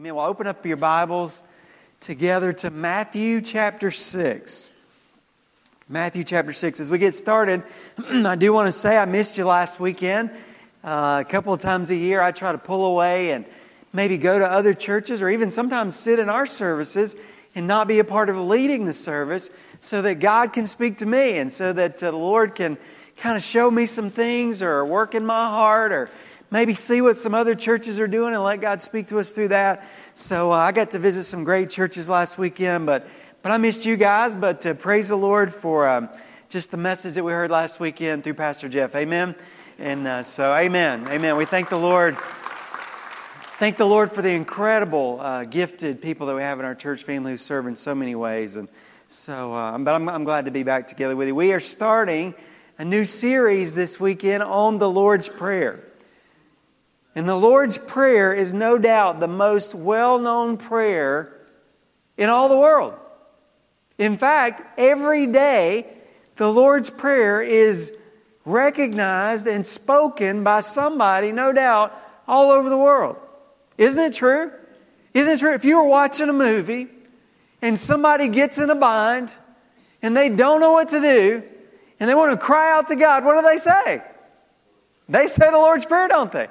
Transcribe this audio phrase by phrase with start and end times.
[0.00, 0.14] Amen.
[0.14, 1.42] Well, open up your Bibles
[2.00, 4.72] together to Matthew chapter 6.
[5.90, 6.80] Matthew chapter 6.
[6.80, 7.62] As we get started,
[8.08, 10.30] I do want to say I missed you last weekend.
[10.82, 13.44] Uh, a couple of times a year, I try to pull away and
[13.92, 17.14] maybe go to other churches or even sometimes sit in our services
[17.54, 21.06] and not be a part of leading the service so that God can speak to
[21.06, 22.78] me and so that uh, the Lord can
[23.18, 26.08] kind of show me some things or work in my heart or
[26.50, 29.48] maybe see what some other churches are doing and let God speak to us through
[29.48, 29.86] that.
[30.14, 33.06] So uh, I got to visit some great churches last weekend, but
[33.42, 34.34] but I missed you guys.
[34.34, 36.10] But uh, praise the Lord for um,
[36.50, 38.94] just the message that we heard last weekend through Pastor Jeff.
[38.94, 39.34] Amen.
[39.78, 41.36] And uh, so, Amen, Amen.
[41.36, 42.18] We thank the Lord.
[43.58, 47.04] Thank the Lord for the incredible, uh, gifted people that we have in our church
[47.04, 48.56] family who serve in so many ways.
[48.56, 48.68] And
[49.06, 51.34] so, uh, but I'm, I'm glad to be back together with you.
[51.34, 52.34] We are starting
[52.78, 55.84] a new series this weekend on the Lord's Prayer.
[57.14, 61.36] And the Lord's Prayer is no doubt the most well known prayer
[62.16, 62.94] in all the world.
[63.98, 65.86] In fact, every day,
[66.36, 67.92] the Lord's Prayer is
[68.44, 73.16] recognized and spoken by somebody, no doubt, all over the world.
[73.76, 74.52] Isn't it true?
[75.12, 75.52] Isn't it true?
[75.52, 76.88] If you were watching a movie
[77.60, 79.32] and somebody gets in a bind
[80.00, 81.42] and they don't know what to do
[81.98, 84.02] and they want to cry out to God, what do they say?
[85.08, 86.48] They say the Lord's Prayer, don't they?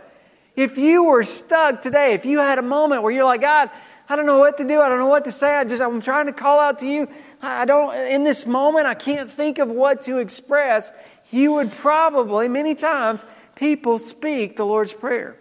[0.59, 3.69] If you were stuck today, if you had a moment where you're like, God,
[4.09, 4.81] I don't know what to do.
[4.81, 5.55] I don't know what to say.
[5.55, 7.07] I just, I'm trying to call out to you.
[7.41, 10.91] I don't, in this moment, I can't think of what to express.
[11.31, 15.37] You would probably, many times, people speak the Lord's Prayer.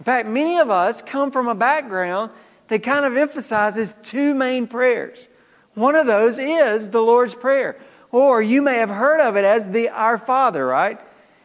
[0.00, 2.32] In fact, many of us come from a background
[2.66, 5.28] that kind of emphasizes two main prayers.
[5.74, 7.78] One of those is the Lord's Prayer.
[8.10, 10.98] Or you may have heard of it as the Our Father, right?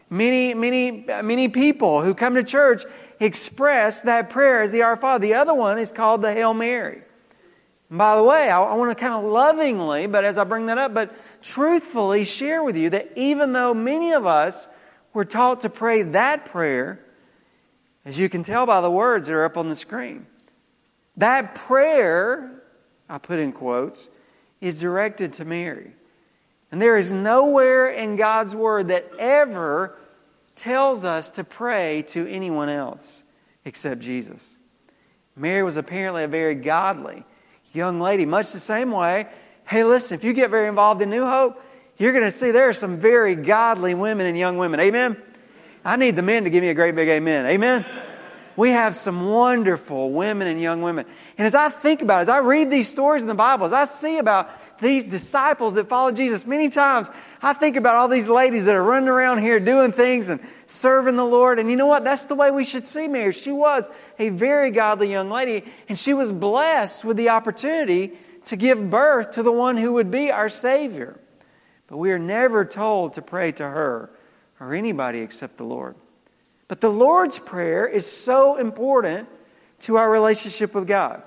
[0.09, 2.83] Many, many, many people who come to church
[3.19, 5.21] express that prayer as the Our Father.
[5.21, 7.02] The other one is called the Hail Mary.
[7.89, 10.67] And by the way, I, I want to kind of lovingly, but as I bring
[10.67, 14.67] that up, but truthfully share with you that even though many of us
[15.14, 17.03] were taught to pray that prayer,
[18.05, 20.26] as you can tell by the words that are up on the screen,
[21.17, 22.64] that prayer,
[23.08, 24.09] I put in quotes,
[24.61, 25.93] is directed to Mary.
[26.71, 29.97] And there is nowhere in God's Word that ever
[30.59, 33.23] tells us to pray to anyone else
[33.65, 34.58] except Jesus.
[35.36, 37.23] Mary was apparently a very godly
[37.73, 39.27] young lady, much the same way.
[39.65, 41.61] Hey, listen, if you get very involved in New Hope,
[41.97, 44.80] you're going to see there are some very godly women and young women.
[44.80, 45.21] Amen?
[45.83, 47.45] I need the men to give me a great big amen.
[47.45, 47.86] Amen?
[48.55, 51.05] We have some wonderful women and young women.
[51.37, 53.73] And as I think about it, as I read these stories in the Bible, as
[53.73, 54.49] I see about
[54.81, 57.09] these disciples that followed Jesus, many times
[57.41, 61.15] I think about all these ladies that are running around here doing things and serving
[61.15, 61.59] the Lord.
[61.59, 62.03] And you know what?
[62.03, 63.33] That's the way we should see Mary.
[63.33, 68.13] She was a very godly young lady, and she was blessed with the opportunity
[68.45, 71.19] to give birth to the one who would be our Savior.
[71.87, 74.09] But we are never told to pray to her
[74.59, 75.95] or anybody except the Lord.
[76.67, 79.27] But the Lord's Prayer is so important
[79.79, 81.23] to our relationship with God.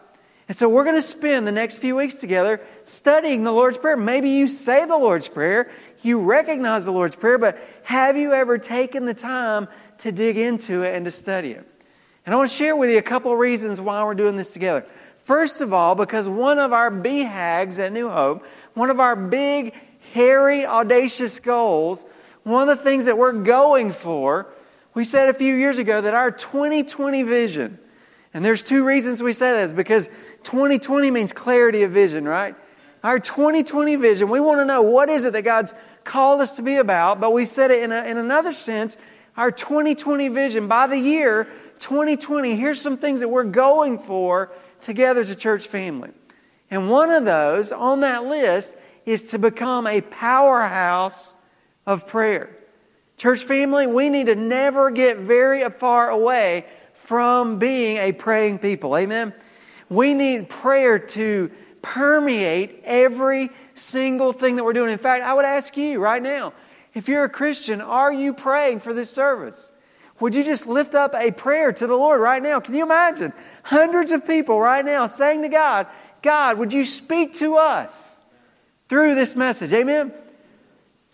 [0.53, 3.97] And so we're going to spend the next few weeks together studying the Lord's Prayer.
[3.97, 5.71] Maybe you say the Lord's Prayer,
[6.03, 9.67] you recognize the Lord's Prayer, but have you ever taken the time
[10.01, 11.67] to dig into it and to study it?
[12.27, 14.53] And I want to share with you a couple of reasons why we're doing this
[14.53, 14.83] together.
[15.25, 19.73] First of all, because one of our BHAGs at New Hope, one of our big,
[20.13, 22.05] hairy, audacious goals,
[22.43, 24.49] one of the things that we're going for,
[24.93, 27.79] we said a few years ago that our 2020 vision,
[28.35, 30.09] and there's two reasons we say that is because
[30.45, 32.55] 2020 means clarity of vision, right?
[33.05, 36.63] Our 2020 vision, we want to know what is it that God's called us to
[36.63, 38.97] be about, but we said it in, a, in another sense,
[39.37, 41.49] our 2020 vision, by the year
[41.79, 46.11] 2020, here's some things that we're going for together as a church family.
[46.71, 51.35] And one of those on that list is to become a powerhouse
[51.87, 52.57] of prayer.
[53.17, 56.67] Church family, we need to never get very far away
[57.03, 58.97] from being a praying people.
[58.97, 59.35] Amen?
[59.89, 61.51] We need prayer to
[61.83, 64.91] permeate every single thing that we're doing.
[64.91, 66.53] In fact, I would ask you right now
[66.95, 69.73] if you're a Christian, are you praying for this service?
[70.21, 72.61] Would you just lift up a prayer to the Lord right now?
[72.61, 73.33] Can you imagine
[73.65, 75.89] hundreds of people right now saying to God,
[76.23, 78.23] God, would you speak to us
[78.89, 79.73] through this message?
[79.73, 80.13] Amen?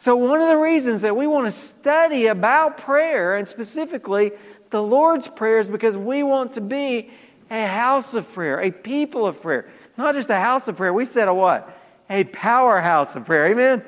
[0.00, 4.30] So, one of the reasons that we want to study about prayer and specifically
[4.70, 7.10] the Lord's Prayer is because we want to be
[7.50, 9.68] a house of prayer, a people of prayer.
[9.96, 10.92] Not just a house of prayer.
[10.92, 11.76] We said a what?
[12.08, 13.48] A powerhouse of prayer.
[13.48, 13.82] Amen?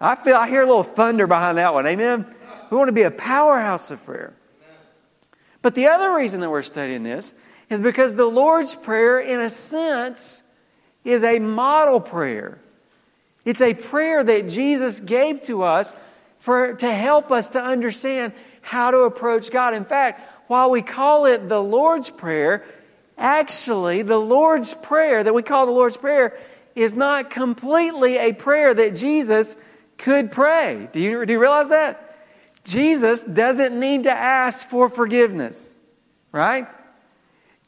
[0.00, 1.86] I feel, I hear a little thunder behind that one.
[1.86, 2.26] Amen?
[2.68, 4.34] We want to be a powerhouse of prayer.
[5.60, 7.34] But the other reason that we're studying this
[7.70, 10.42] is because the Lord's Prayer, in a sense,
[11.04, 12.58] is a model prayer.
[13.44, 15.94] It's a prayer that Jesus gave to us
[16.38, 19.74] for, to help us to understand how to approach God.
[19.74, 22.64] In fact, while we call it the Lord's Prayer,
[23.18, 26.38] actually, the Lord's Prayer that we call the Lord's Prayer
[26.74, 29.56] is not completely a prayer that Jesus
[29.98, 30.88] could pray.
[30.92, 32.08] Do you, do you realize that?
[32.64, 35.80] Jesus doesn't need to ask for forgiveness,
[36.30, 36.68] right?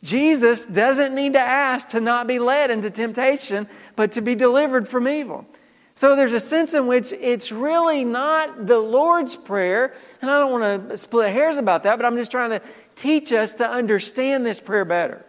[0.03, 3.67] Jesus doesn't need to ask to not be led into temptation,
[3.97, 5.47] but to be delivered from evil.
[5.94, 10.50] So there's a sense in which it's really not the Lord's Prayer, and I don't
[10.50, 12.61] want to split hairs about that, but I'm just trying to
[12.96, 15.25] teach us to understand this prayer better.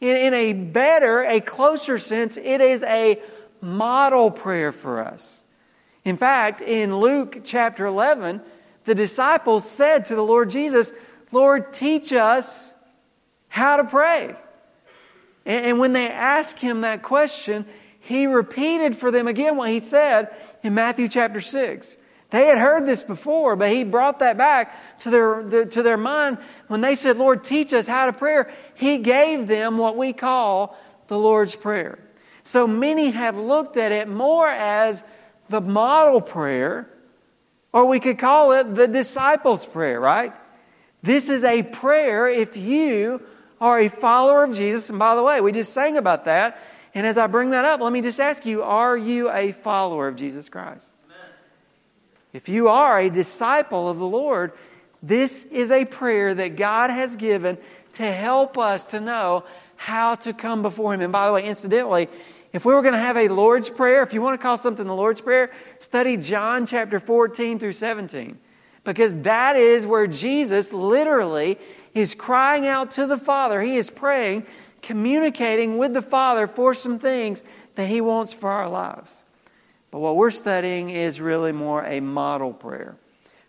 [0.00, 3.20] In, in a better, a closer sense, it is a
[3.60, 5.44] model prayer for us.
[6.04, 8.42] In fact, in Luke chapter 11,
[8.84, 10.92] the disciples said to the Lord Jesus,
[11.30, 12.74] Lord, teach us
[13.46, 14.34] how to pray.
[15.46, 17.66] And when they asked him that question,
[18.12, 20.28] he repeated for them again what he said
[20.62, 21.96] in Matthew chapter 6.
[22.30, 26.38] They had heard this before, but he brought that back to their, to their mind
[26.68, 28.44] when they said, Lord, teach us how to pray.
[28.74, 30.76] He gave them what we call
[31.08, 31.98] the Lord's Prayer.
[32.42, 35.04] So many have looked at it more as
[35.48, 36.88] the model prayer
[37.72, 40.32] or we could call it the disciples' prayer, right?
[41.02, 43.22] This is a prayer if you
[43.60, 44.90] are a follower of Jesus.
[44.90, 46.58] And by the way, we just sang about that.
[46.94, 50.08] And as I bring that up, let me just ask you are you a follower
[50.08, 50.96] of Jesus Christ?
[51.06, 51.30] Amen.
[52.32, 54.52] If you are a disciple of the Lord,
[55.02, 57.58] this is a prayer that God has given
[57.94, 59.44] to help us to know
[59.76, 61.00] how to come before Him.
[61.00, 62.08] And by the way, incidentally,
[62.52, 64.86] if we were going to have a Lord's Prayer, if you want to call something
[64.86, 68.38] the Lord's Prayer, study John chapter 14 through 17.
[68.84, 71.58] Because that is where Jesus literally
[71.94, 73.60] is crying out to the Father.
[73.60, 74.44] He is praying,
[74.82, 77.42] communicating with the Father for some things
[77.76, 79.24] that He wants for our lives.
[79.90, 82.96] But what we're studying is really more a model prayer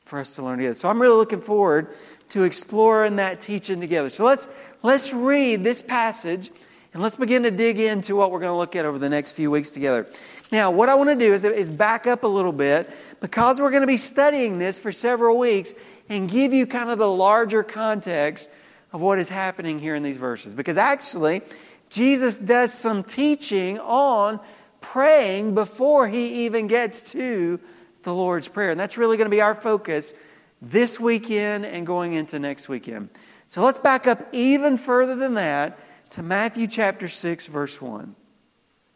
[0.05, 0.75] for us to learn together.
[0.75, 1.87] So I'm really looking forward
[2.29, 4.09] to exploring that teaching together.
[4.09, 4.47] So let's,
[4.81, 6.51] let's read this passage
[6.93, 9.31] and let's begin to dig into what we're going to look at over the next
[9.31, 10.05] few weeks together.
[10.51, 12.89] Now, what I want to do is, is back up a little bit
[13.19, 15.73] because we're going to be studying this for several weeks
[16.09, 18.49] and give you kind of the larger context
[18.93, 20.53] of what is happening here in these verses.
[20.53, 21.41] Because actually,
[21.89, 24.39] Jesus does some teaching on
[24.79, 27.59] praying before he even gets to
[28.03, 28.69] the Lord's Prayer.
[28.69, 30.13] And that's really going to be our focus
[30.61, 33.09] this weekend and going into next weekend.
[33.47, 35.79] So let's back up even further than that
[36.11, 38.15] to Matthew chapter 6, verse 1.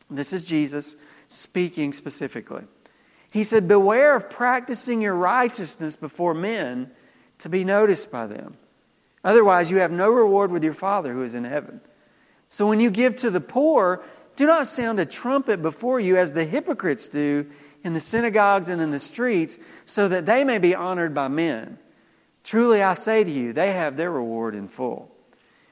[0.10, 0.96] This is Jesus
[1.28, 2.64] speaking specifically.
[3.32, 6.92] He said, Beware of practicing your righteousness before men
[7.40, 8.56] to be noticed by them.
[9.24, 11.82] Otherwise, you have no reward with your Father who is in heaven.
[12.48, 14.04] So when you give to the poor,
[14.36, 17.48] do not sound a trumpet before you as the hypocrites do
[17.84, 21.78] in the synagogues and in the streets, so that they may be honored by men.
[22.44, 25.14] Truly I say to you, they have their reward in full.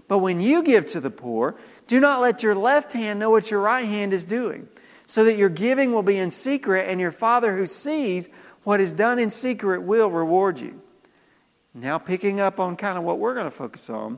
[0.07, 1.55] But when you give to the poor,
[1.87, 4.67] do not let your left hand know what your right hand is doing,
[5.07, 8.29] so that your giving will be in secret, and your Father who sees
[8.63, 10.81] what is done in secret will reward you.
[11.77, 14.17] Now, picking up on kind of what we're going to focus on,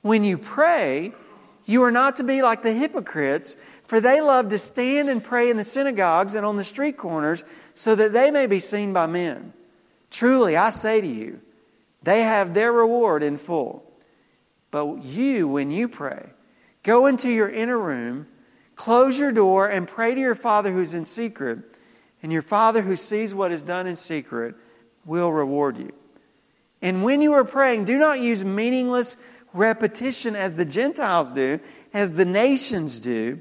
[0.00, 1.12] when you pray,
[1.66, 5.50] you are not to be like the hypocrites, for they love to stand and pray
[5.50, 7.44] in the synagogues and on the street corners,
[7.74, 9.52] so that they may be seen by men.
[10.10, 11.42] Truly, I say to you,
[12.02, 13.84] they have their reward in full.
[14.70, 16.30] But you, when you pray,
[16.82, 18.26] go into your inner room,
[18.76, 21.58] close your door, and pray to your Father who's in secret.
[22.22, 24.54] And your Father who sees what is done in secret
[25.04, 25.92] will reward you.
[26.82, 29.16] And when you are praying, do not use meaningless
[29.54, 31.60] repetition as the Gentiles do,
[31.94, 33.40] as the nations do.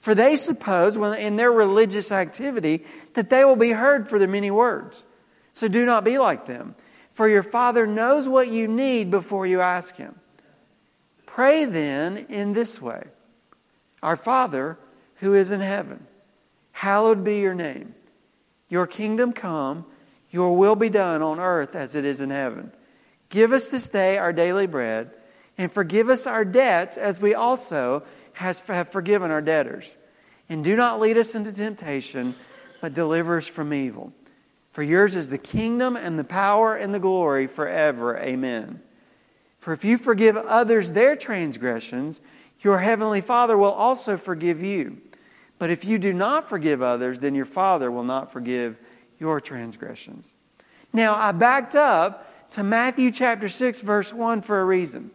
[0.00, 2.84] For they suppose, when in their religious activity,
[3.14, 5.04] that they will be heard for their many words.
[5.52, 6.74] So do not be like them.
[7.12, 10.18] For your Father knows what you need before you ask Him.
[11.26, 13.04] Pray then in this way
[14.02, 14.78] Our Father
[15.16, 16.04] who is in heaven,
[16.72, 17.94] hallowed be your name.
[18.68, 19.84] Your kingdom come,
[20.32, 22.72] your will be done on earth as it is in heaven.
[23.28, 25.12] Give us this day our daily bread,
[25.56, 29.96] and forgive us our debts as we also have forgiven our debtors.
[30.48, 32.34] And do not lead us into temptation,
[32.80, 34.12] but deliver us from evil.
[34.72, 38.18] For yours is the kingdom and the power and the glory forever.
[38.18, 38.80] Amen.
[39.58, 42.20] For if you forgive others their transgressions,
[42.60, 45.00] your heavenly Father will also forgive you.
[45.58, 48.78] But if you do not forgive others, then your Father will not forgive
[49.22, 50.34] your transgressions.
[50.92, 55.12] Now, I backed up to Matthew chapter 6, verse 1 for a reason.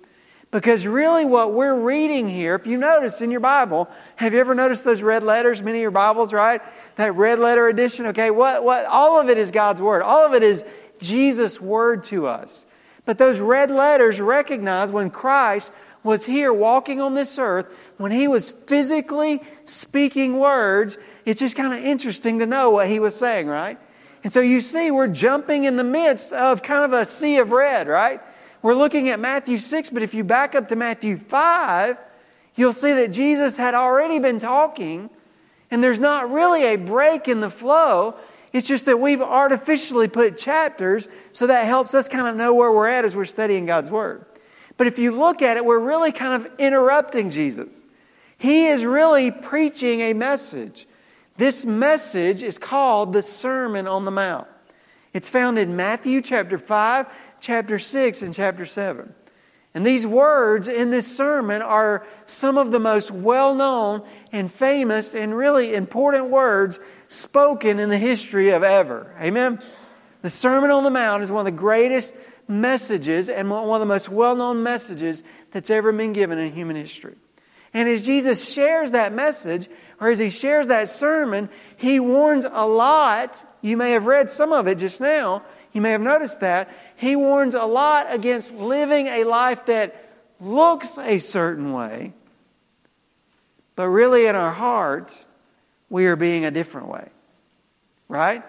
[0.50, 4.56] Because really, what we're reading here, if you notice in your Bible, have you ever
[4.56, 5.62] noticed those red letters?
[5.62, 6.62] Many of your Bibles, right?
[6.96, 8.32] That red letter edition, okay?
[8.32, 10.04] What, what, all of it is God's Word.
[10.04, 10.64] All of it is
[11.00, 12.66] Jesus' Word to us.
[13.04, 18.30] But those red letters recognize when Christ was here walking on this earth, when he
[18.30, 23.48] was physically speaking words, it's just kind of interesting to know what he was saying,
[23.48, 23.78] right?
[24.24, 27.51] And so you see, we're jumping in the midst of kind of a sea of
[27.51, 28.21] red, right?
[28.62, 31.97] We're looking at Matthew 6, but if you back up to Matthew 5,
[32.55, 35.09] you'll see that Jesus had already been talking,
[35.69, 38.15] and there's not really a break in the flow.
[38.51, 42.71] It's just that we've artificially put chapters, so that helps us kind of know where
[42.71, 44.25] we're at as we're studying God's Word.
[44.77, 47.86] But if you look at it, we're really kind of interrupting Jesus.
[48.38, 50.88] He is really preaching a message.
[51.38, 54.48] This message is called the Sermon on the Mount.
[55.13, 57.08] It's found in Matthew chapter 5,
[57.39, 59.13] chapter 6, and chapter 7.
[59.74, 65.13] And these words in this sermon are some of the most well known and famous
[65.13, 69.15] and really important words spoken in the history of ever.
[69.22, 69.62] Amen?
[70.24, 72.15] The Sermon on the Mount is one of the greatest
[72.48, 76.75] messages and one of the most well known messages that's ever been given in human
[76.75, 77.15] history.
[77.74, 79.67] And as Jesus shares that message,
[80.00, 83.44] or as he shares that sermon, he warns a lot.
[83.62, 85.44] You may have read some of it just now.
[85.74, 86.70] You may have noticed that.
[86.96, 92.13] He warns a lot against living a life that looks a certain way,
[93.75, 95.25] but really in our hearts,
[95.89, 97.10] we are being a different way.
[98.08, 98.44] Right?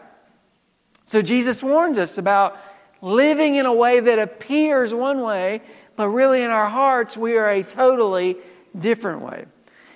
[1.05, 2.59] So Jesus warns us about
[3.00, 5.62] living in a way that appears one way,
[5.97, 8.37] but really in our hearts, we are a totally
[8.78, 9.47] different way.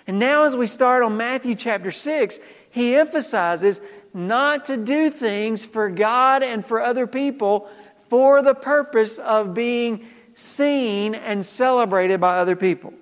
[0.06, 2.38] And now, as we start on Matthew chapter 6,
[2.70, 3.80] he emphasizes
[4.12, 7.68] not to do things for God and for other people
[8.08, 12.92] for the purpose of being seen and celebrated by other people.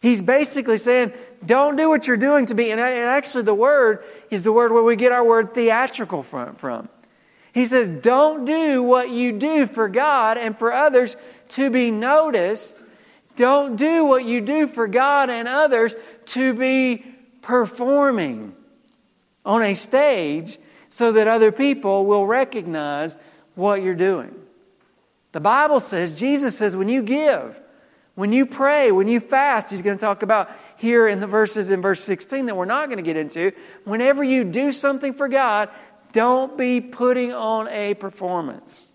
[0.00, 1.12] He's basically saying,
[1.44, 4.82] don't do what you're doing to be, and actually the word is the word where
[4.82, 6.88] we get our word theatrical from.
[7.52, 11.16] He says, don't do what you do for God and for others
[11.50, 12.82] to be noticed.
[13.36, 15.94] Don't do what you do for God and others
[16.26, 17.04] to be
[17.42, 18.54] performing
[19.44, 23.16] on a stage so that other people will recognize
[23.54, 24.34] what you're doing.
[25.32, 27.60] The Bible says, Jesus says, when you give,
[28.14, 31.70] when you pray, when you fast, he's going to talk about here in the verses
[31.70, 33.52] in verse 16 that we're not going to get into.
[33.84, 35.70] Whenever you do something for God,
[36.12, 38.92] don't be putting on a performance.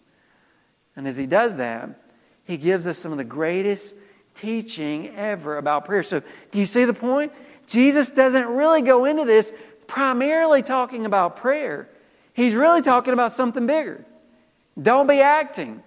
[0.95, 1.89] And as he does that,
[2.45, 3.93] he gives us some of the greatest
[4.39, 6.03] teaching ever about prayer.
[6.03, 7.31] So, do you see the point?
[7.67, 9.53] Jesus doesn't really go into this
[9.87, 11.89] primarily talking about prayer.
[12.33, 14.05] He's really talking about something bigger.
[14.81, 15.83] Don't be acting.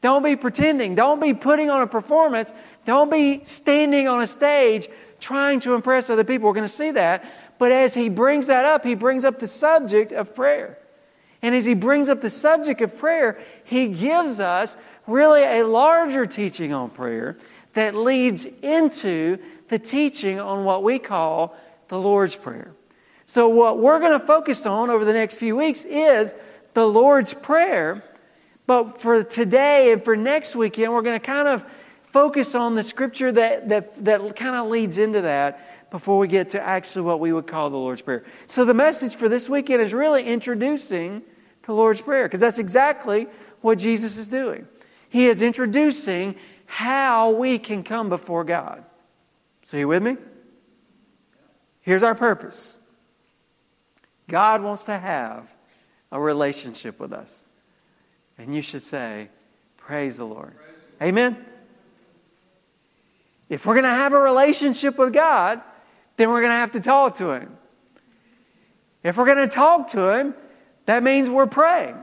[0.00, 0.94] Don't be pretending.
[0.94, 2.52] Don't be putting on a performance.
[2.84, 6.48] Don't be standing on a stage trying to impress other people.
[6.48, 7.24] We're going to see that.
[7.58, 10.78] But as he brings that up, he brings up the subject of prayer.
[11.40, 16.26] And as he brings up the subject of prayer, he gives us really a larger
[16.26, 17.36] teaching on prayer
[17.74, 19.38] that leads into
[19.68, 21.56] the teaching on what we call
[21.88, 22.72] the Lord's Prayer.
[23.26, 26.34] So, what we're going to focus on over the next few weeks is
[26.74, 28.04] the Lord's Prayer.
[28.66, 31.64] But for today and for next weekend, we're going to kind of
[32.04, 36.50] focus on the scripture that, that, that kind of leads into that before we get
[36.50, 38.24] to actually what we would call the Lord's Prayer.
[38.46, 41.22] So the message for this weekend is really introducing
[41.62, 43.26] the Lord's Prayer because that's exactly
[43.60, 44.66] what Jesus is doing.
[45.08, 48.84] He is introducing how we can come before God.
[49.66, 50.16] So, you with me?
[51.80, 52.78] Here's our purpose
[54.28, 55.54] God wants to have
[56.10, 57.48] a relationship with us.
[58.38, 59.28] And you should say,
[59.76, 60.54] Praise the Lord.
[61.02, 61.44] Amen?
[63.50, 65.60] If we're going to have a relationship with God,
[66.16, 67.56] then we're going to have to talk to Him.
[69.02, 70.34] If we're going to talk to Him,
[70.86, 71.96] that means we're praying.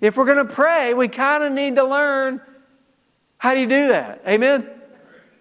[0.00, 2.40] If we're going to pray, we kind of need to learn
[3.44, 4.22] how do you do that?
[4.26, 4.66] Amen?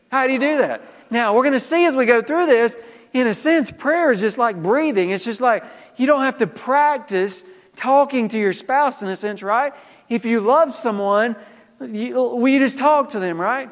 [0.09, 0.81] How do you do that?
[1.09, 2.75] Now, we're going to see as we go through this,
[3.13, 5.11] in a sense, prayer is just like breathing.
[5.11, 5.63] It's just like
[5.95, 7.45] you don't have to practice
[7.77, 9.71] talking to your spouse in a sense, right?
[10.09, 11.37] If you love someone,
[11.79, 13.69] you, you just talk to them, right?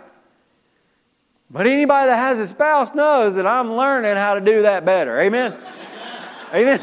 [1.49, 5.19] But anybody that has a spouse knows that I'm learning how to do that better.
[5.19, 5.57] Amen?
[6.53, 6.81] Amen?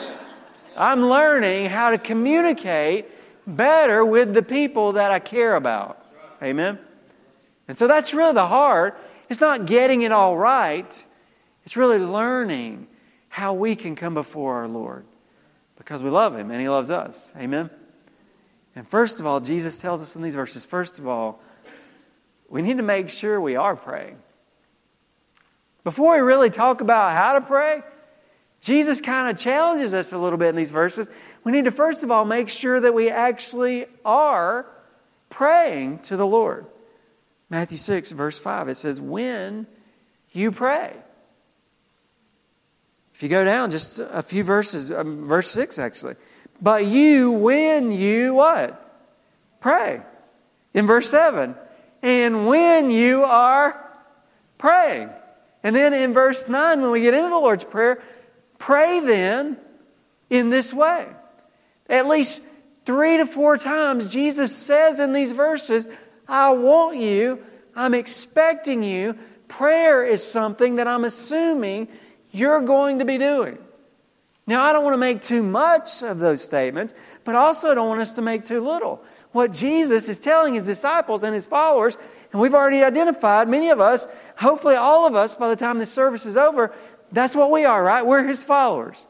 [0.76, 3.06] I'm learning how to communicate
[3.46, 6.04] better with the people that I care about.
[6.42, 6.78] Amen?
[7.68, 8.98] And so that's really the heart.
[9.28, 11.04] It's not getting it all right,
[11.64, 12.88] it's really learning
[13.28, 15.04] how we can come before our Lord
[15.76, 17.32] because we love Him and He loves us.
[17.36, 17.70] Amen?
[18.74, 21.40] And first of all, Jesus tells us in these verses, first of all,
[22.48, 24.18] we need to make sure we are praying.
[25.84, 27.82] Before we really talk about how to pray,
[28.60, 31.08] Jesus kind of challenges us a little bit in these verses.
[31.44, 34.66] We need to, first of all, make sure that we actually are
[35.28, 36.66] praying to the Lord.
[37.50, 39.66] Matthew 6, verse 5, it says, When
[40.32, 40.92] you pray.
[43.14, 46.14] If you go down just a few verses, um, verse 6 actually.
[46.62, 48.84] But you, when you what?
[49.60, 50.00] Pray.
[50.72, 51.56] In verse 7,
[52.02, 53.84] and when you are
[54.58, 55.10] praying.
[55.62, 58.02] And then in verse 9, when we get into the Lord's Prayer,
[58.58, 59.56] pray then
[60.30, 61.06] in this way.
[61.88, 62.44] At least
[62.84, 65.86] three to four times, Jesus says in these verses,
[66.28, 67.42] I want you,
[67.74, 69.16] I'm expecting you.
[69.48, 71.88] Prayer is something that I'm assuming
[72.30, 73.58] you're going to be doing.
[74.46, 76.94] Now, I don't want to make too much of those statements,
[77.24, 79.02] but also don't want us to make too little.
[79.32, 81.98] What Jesus is telling his disciples and his followers,
[82.32, 84.06] and we've already identified, many of us,
[84.36, 86.74] hopefully all of us, by the time this service is over,
[87.12, 88.04] that's what we are, right?
[88.04, 89.06] We're his followers.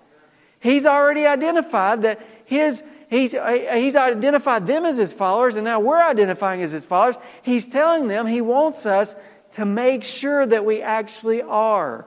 [0.61, 6.03] He's already identified that his he's, he's identified them as his followers, and now we're
[6.03, 7.17] identifying as his followers.
[7.43, 9.17] He's telling them he wants us
[9.53, 12.07] to make sure that we actually are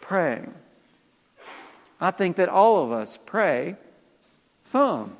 [0.00, 0.54] praying.
[2.00, 3.76] I think that all of us pray
[4.60, 5.16] some.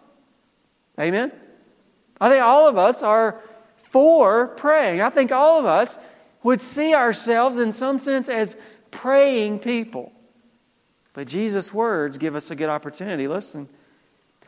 [0.99, 1.33] Amen?
[2.21, 3.41] I think all of us are
[3.77, 5.01] for praying.
[5.01, 5.99] I think all of us
[6.43, 8.57] would see ourselves in some sense as
[8.91, 10.13] praying people.
[11.13, 13.69] But Jesus' words give us a good opportunity, listen,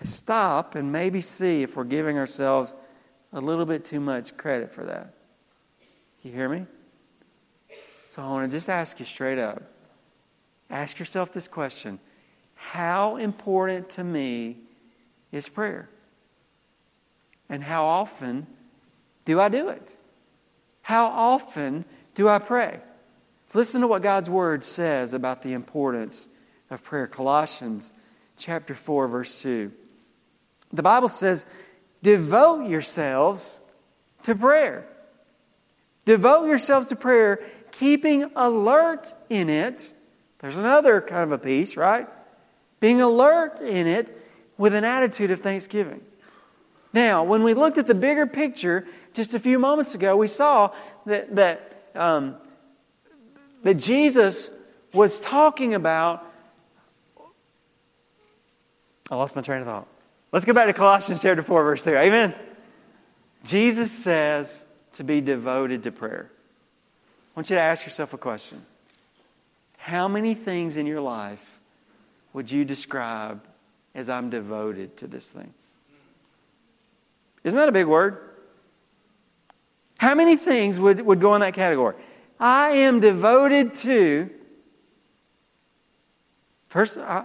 [0.00, 2.75] to stop and maybe see if we're giving ourselves
[3.33, 5.14] a little bit too much credit for that.
[6.23, 6.67] You hear me?
[8.09, 9.62] So I want to just ask you straight up
[10.71, 11.99] ask yourself this question
[12.55, 14.57] How important to me
[15.33, 15.88] is prayer?
[17.49, 18.47] And how often
[19.25, 19.97] do I do it?
[20.83, 22.81] How often do I pray?
[23.55, 26.28] Listen to what God's Word says about the importance
[26.71, 27.07] of prayer.
[27.07, 27.93] Colossians
[28.37, 29.73] chapter 4, verse 2.
[30.73, 31.47] The Bible says,
[32.02, 33.63] devote yourselves
[34.25, 34.87] to prayer.
[36.04, 39.93] Devote yourselves to prayer, keeping alert in it.
[40.39, 42.07] There's another kind of a piece, right?
[42.81, 44.17] Being alert in it
[44.57, 46.00] with an attitude of thanksgiving.
[46.93, 50.75] Now, when we looked at the bigger picture just a few moments ago, we saw
[51.07, 52.37] that, that, um,
[53.63, 54.50] that Jesus
[54.93, 56.25] was talking about.
[59.11, 59.87] I lost my train of thought.
[60.30, 61.97] Let's go back to Colossians chapter 4, verse 2.
[61.97, 62.34] Amen.
[63.45, 64.64] Jesus says
[64.95, 66.30] to be devoted to prayer.
[66.30, 68.64] I want you to ask yourself a question
[69.78, 71.60] How many things in your life
[72.34, 73.43] would you describe
[73.95, 75.54] as I'm devoted to this thing?
[77.43, 78.19] Isn't that a big word?
[79.97, 81.95] How many things would, would go in that category?
[82.38, 84.30] I am devoted to,
[86.69, 87.25] first, I,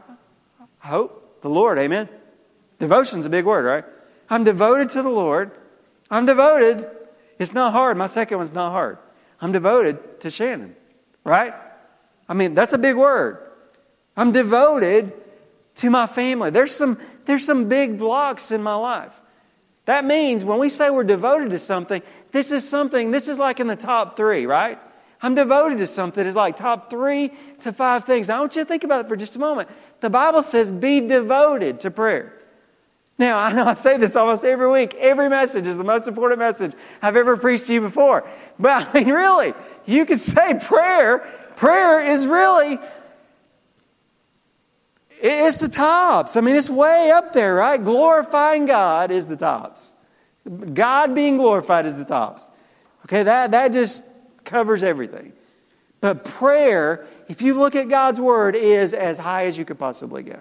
[0.82, 2.08] I hope, the Lord, amen?
[2.80, 3.86] Devotion's a big word, right?
[4.30, 5.52] I'm devoted to the Lord.
[6.10, 6.90] I'm devoted.
[7.40, 7.98] It's not hard.
[7.98, 8.98] My second one's not hard.
[9.42, 10.76] I'm devoted to Shannon,
[11.24, 11.54] right?
[12.28, 13.40] I mean, that's a big word.
[14.16, 15.14] I'm devoted
[15.76, 16.50] to my family.
[16.50, 19.14] There's some, there's some big blocks in my life.
[19.86, 23.60] That means when we say we're devoted to something, this is something, this is like
[23.60, 24.80] in the top three, right?
[25.22, 27.32] I'm devoted to something is like top three
[27.62, 28.28] to five things.
[28.28, 29.70] Now, I want you to think about it for just a moment.
[30.00, 32.34] The Bible says, be devoted to prayer.
[33.24, 34.96] Now, I know I say this almost every week.
[34.96, 38.28] Every message is the most important message I've ever preached to you before.
[38.60, 39.54] But I mean, really,
[39.86, 41.20] you could say prayer.
[41.56, 42.80] Prayer is really
[45.22, 46.36] it's the tops.
[46.36, 47.82] I mean, it's way up there, right?
[47.82, 49.94] Glorifying God is the tops.
[50.74, 52.52] God being glorified is the tops.
[53.06, 54.06] Okay, that, that just
[54.44, 55.32] covers everything.
[56.02, 60.24] But prayer, if you look at God's word, is as high as you could possibly
[60.24, 60.40] go.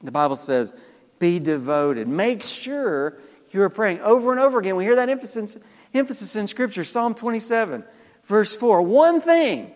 [0.00, 0.74] The Bible says,
[1.22, 2.08] be devoted.
[2.08, 3.16] Make sure
[3.52, 4.00] you are praying.
[4.00, 5.56] Over and over again, we hear that emphasis,
[5.94, 6.82] emphasis in Scripture.
[6.82, 7.84] Psalm 27,
[8.24, 8.82] verse 4.
[8.82, 9.72] One thing.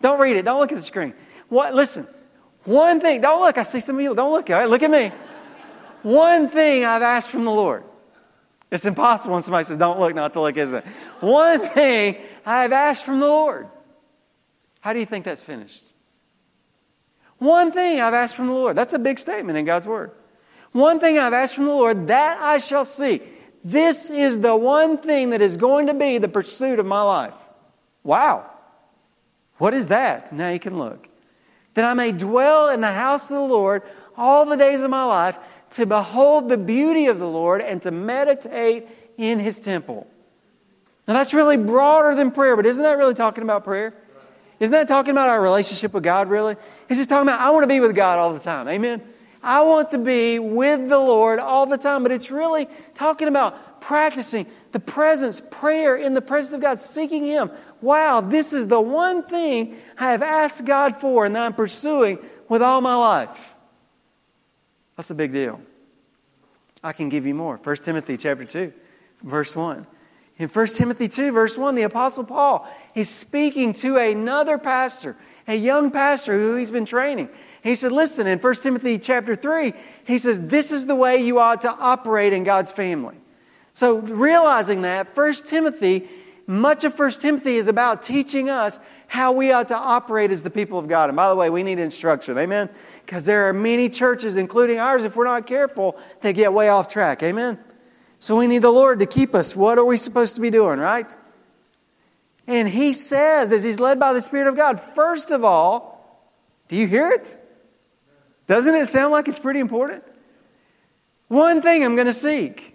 [0.00, 0.44] Don't read it.
[0.44, 1.14] Don't look at the screen.
[1.48, 2.08] What, listen,
[2.64, 4.90] one thing, don't look, I see some of you, don't look, all right, look at
[4.90, 5.12] me.
[6.02, 7.84] One thing I've asked from the Lord.
[8.72, 10.84] It's impossible when somebody says, don't look, not to look, isn't it?
[11.20, 13.68] One thing I've asked from the Lord.
[14.80, 15.84] How do you think that's finished?
[17.38, 18.76] One thing I've asked from the Lord.
[18.76, 20.10] That's a big statement in God's Word.
[20.76, 23.22] One thing I've asked from the Lord, that I shall see.
[23.64, 27.34] This is the one thing that is going to be the pursuit of my life.
[28.04, 28.48] Wow.
[29.58, 30.32] What is that?
[30.32, 31.08] Now you can look
[31.76, 33.82] that I may dwell in the house of the Lord
[34.16, 35.38] all the days of my life,
[35.70, 38.86] to behold the beauty of the Lord and to meditate
[39.18, 40.06] in his temple.
[41.06, 43.92] Now, that's really broader than prayer, but isn't that really talking about prayer?
[44.58, 46.56] Isn't that talking about our relationship with God, really?
[46.88, 48.68] He's just talking about, I want to be with God all the time.
[48.68, 49.02] Amen?
[49.42, 53.80] I want to be with the Lord all the time, but it's really talking about
[53.80, 57.50] practicing the presence, prayer in the presence of God, seeking Him.
[57.80, 62.18] Wow, this is the one thing I have asked God for and I'm pursuing
[62.48, 63.54] with all my life.
[64.96, 65.60] That's a big deal.
[66.82, 67.58] I can give you more.
[67.62, 68.72] 1 Timothy chapter 2,
[69.22, 69.86] verse 1.
[70.38, 75.16] In 1 Timothy 2, verse 1, the Apostle Paul is speaking to another pastor,
[75.48, 77.28] a young pastor who he's been training.
[77.66, 79.74] He said, Listen, in 1 Timothy chapter 3,
[80.04, 83.16] he says, This is the way you ought to operate in God's family.
[83.72, 86.08] So, realizing that, 1 Timothy,
[86.46, 90.50] much of 1 Timothy is about teaching us how we ought to operate as the
[90.50, 91.10] people of God.
[91.10, 92.38] And by the way, we need instruction.
[92.38, 92.70] Amen?
[93.04, 96.86] Because there are many churches, including ours, if we're not careful, they get way off
[96.86, 97.24] track.
[97.24, 97.58] Amen?
[98.20, 99.56] So we need the Lord to keep us.
[99.56, 101.12] What are we supposed to be doing, right?
[102.46, 106.22] And he says, as he's led by the Spirit of God, first of all,
[106.68, 107.42] do you hear it?
[108.46, 110.04] Doesn't it sound like it's pretty important?
[111.28, 112.74] One thing I'm going to seek.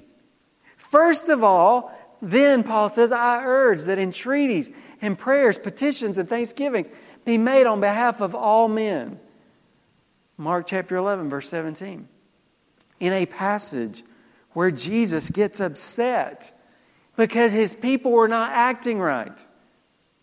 [0.77, 4.69] First of all, then Paul says, I urge that entreaties
[5.01, 6.89] and prayers, petitions, and thanksgivings
[7.25, 9.19] be made on behalf of all men.
[10.37, 12.07] Mark chapter 11, verse 17.
[12.99, 14.03] In a passage
[14.51, 16.57] where Jesus gets upset
[17.15, 19.47] because his people were not acting right,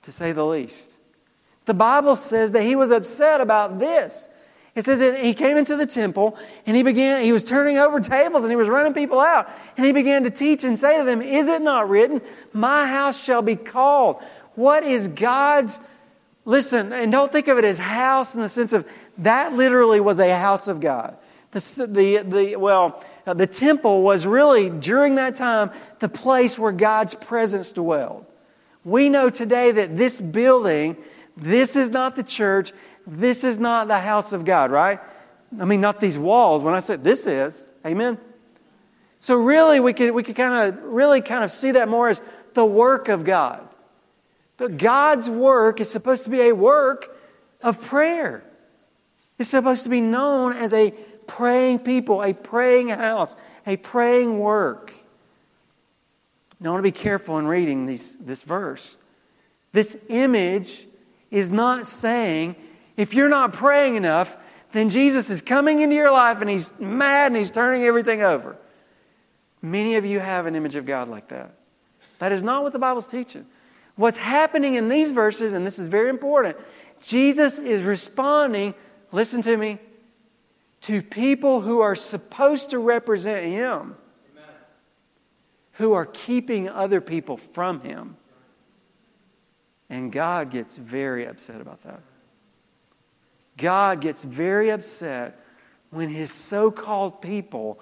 [0.02, 1.00] to say the least.
[1.64, 4.28] The Bible says that he was upset about this.
[4.78, 7.98] It says that he came into the temple and he began, he was turning over
[7.98, 9.50] tables and he was running people out.
[9.76, 12.20] And he began to teach and say to them, Is it not written,
[12.52, 14.22] My house shall be called?
[14.54, 15.80] What is God's,
[16.44, 18.88] listen, and don't think of it as house in the sense of
[19.18, 21.16] that literally was a house of God.
[21.50, 26.70] The, the, the well, uh, the temple was really, during that time, the place where
[26.70, 28.26] God's presence dwelled.
[28.84, 30.96] We know today that this building,
[31.36, 32.70] this is not the church,
[33.08, 35.00] this is not the house of God, right?
[35.58, 36.62] I mean, not these walls.
[36.62, 38.18] When I said this is, amen?
[39.20, 42.20] So really, we could, we could kind of, really kind of see that more as
[42.54, 43.66] the work of God.
[44.58, 47.16] But God's work is supposed to be a work
[47.62, 48.44] of prayer.
[49.38, 50.90] It's supposed to be known as a
[51.26, 54.92] praying people, a praying house, a praying work.
[56.60, 58.96] Now, I want to be careful in reading these, this verse.
[59.72, 60.86] This image
[61.30, 62.56] is not saying
[62.98, 64.36] if you're not praying enough,
[64.72, 68.56] then Jesus is coming into your life and he's mad and he's turning everything over.
[69.62, 71.54] Many of you have an image of God like that.
[72.18, 73.46] That is not what the Bible's teaching.
[73.94, 76.56] What's happening in these verses, and this is very important,
[77.00, 78.74] Jesus is responding,
[79.12, 79.78] listen to me,
[80.82, 83.96] to people who are supposed to represent Him,
[84.34, 84.54] Amen.
[85.74, 88.16] who are keeping other people from Him.
[89.88, 92.00] And God gets very upset about that.
[93.58, 95.38] God gets very upset
[95.90, 97.78] when His so called people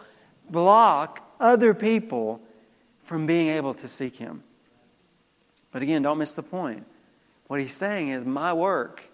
[0.51, 2.41] block other people
[3.05, 4.43] from being able to seek Him.
[5.71, 6.85] But again, don't miss the point.
[7.47, 9.05] What He's saying is, my work,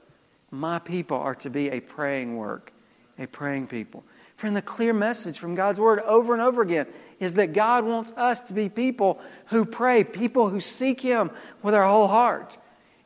[0.51, 2.73] my people are to be a praying work
[3.19, 4.05] a praying people.
[4.37, 6.87] Friend, the clear message from God's Word over and over again
[7.21, 11.31] is that God wants us to be people who pray, people who seek Him
[11.63, 12.57] with our whole heart.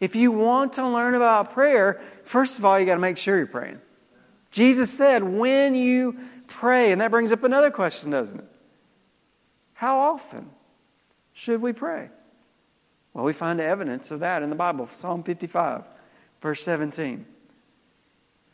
[0.00, 3.36] If you want to learn about prayer, first of all, you got to make sure
[3.36, 3.80] you're praying.
[4.50, 8.46] Jesus said, when you pray, and that brings up another question, doesn't it?
[9.74, 10.50] How often
[11.32, 12.10] should we pray?
[13.12, 15.84] Well, we find evidence of that in the Bible, Psalm 55,
[16.40, 17.26] verse 17.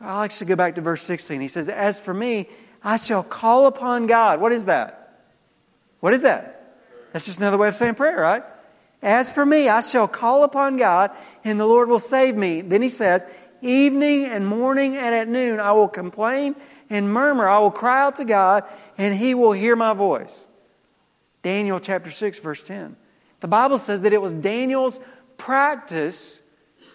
[0.01, 1.41] I'll actually go back to verse 16.
[1.41, 2.49] He says, As for me,
[2.83, 4.41] I shall call upon God.
[4.41, 5.21] What is that?
[6.01, 6.77] What is that?
[7.13, 8.43] That's just another way of saying prayer, right?
[9.03, 11.11] As for me, I shall call upon God,
[11.45, 12.61] and the Lord will save me.
[12.61, 13.25] Then he says,
[13.63, 16.57] Evening and morning and at noon I will complain
[16.91, 17.49] and murmur.
[17.49, 18.65] I will cry out to God,
[18.99, 20.47] and he will hear my voice.
[21.43, 22.97] Daniel chapter 6, verse 10.
[23.41, 25.01] The Bible says that it was Daniel's
[25.37, 26.43] practice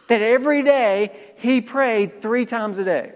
[0.08, 3.14] that every day he prayed three times a day.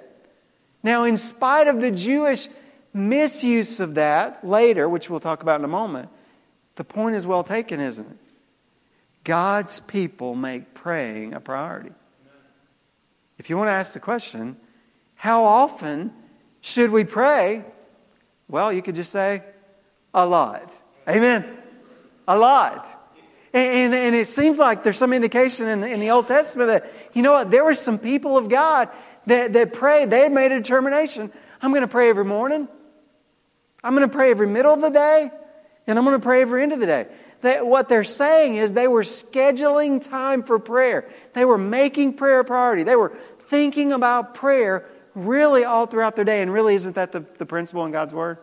[0.84, 2.48] Now, in spite of the Jewish
[2.94, 6.10] misuse of that later, which we'll talk about in a moment,
[6.76, 8.18] the point is well taken, isn't it?
[9.24, 11.92] God's people make praying a priority.
[13.42, 14.56] If you want to ask the question,
[15.16, 16.14] how often
[16.62, 17.66] should we pray?
[18.48, 19.42] Well, you could just say,
[20.14, 20.72] a lot.
[21.10, 21.58] Amen.
[22.28, 22.86] A lot.
[23.52, 27.24] And, and, it seems like there's some indication in, in, the Old Testament that, you
[27.24, 28.90] know what, there were some people of God
[29.26, 30.12] that, that prayed.
[30.12, 31.32] They had made a determination
[31.64, 32.68] I'm going to pray every morning,
[33.84, 35.32] I'm going to pray every middle of the day,
[35.88, 37.08] And I'm going to pray every end of the day.
[37.42, 41.08] That what they're saying is they were scheduling time for prayer.
[41.34, 42.84] They were making prayer a priority.
[42.84, 46.42] They were thinking about prayer really all throughout their day.
[46.42, 48.38] And really, isn't that the, the principle in God's Word?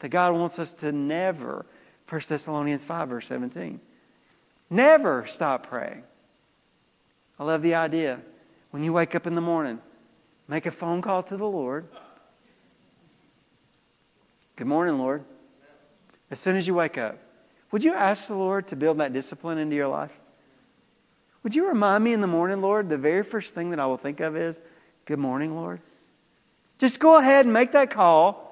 [0.00, 1.64] That God wants us to never,
[2.08, 3.80] 1 Thessalonians 5, verse 17,
[4.68, 6.02] never stop praying.
[7.38, 8.20] I love the idea.
[8.70, 9.80] When you wake up in the morning,
[10.48, 11.86] make a phone call to the Lord.
[14.56, 15.24] Good morning, Lord.
[16.30, 17.18] As soon as you wake up,
[17.72, 20.16] would you ask the Lord to build that discipline into your life?
[21.42, 23.96] Would you remind me in the morning, Lord, the very first thing that I will
[23.96, 24.60] think of is,
[25.04, 25.80] Good morning, Lord?
[26.78, 28.48] Just go ahead and make that call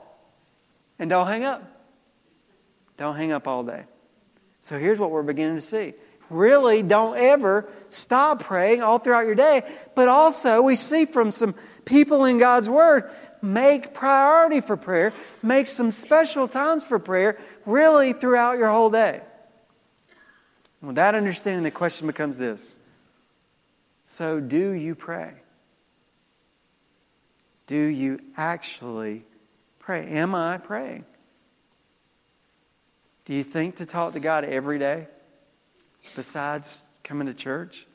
[0.99, 1.63] and don't hang up.
[2.97, 3.85] Don't hang up all day.
[4.61, 5.95] So here's what we're beginning to see.
[6.29, 9.63] Really, don't ever stop praying all throughout your day.
[9.95, 11.55] But also, we see from some
[11.85, 13.11] people in God's Word,
[13.43, 19.21] make priority for prayer, make some special times for prayer, really throughout your whole day.
[20.81, 22.79] And With that understanding, the question becomes this
[24.05, 25.35] So, do you pray?
[27.67, 29.25] Do you actually
[29.79, 30.07] pray?
[30.09, 31.05] Am I praying?
[33.25, 35.07] Do you think to talk to God every day
[36.17, 37.87] besides coming to church?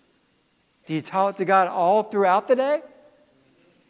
[0.85, 2.81] Do you talk to God all throughout the day?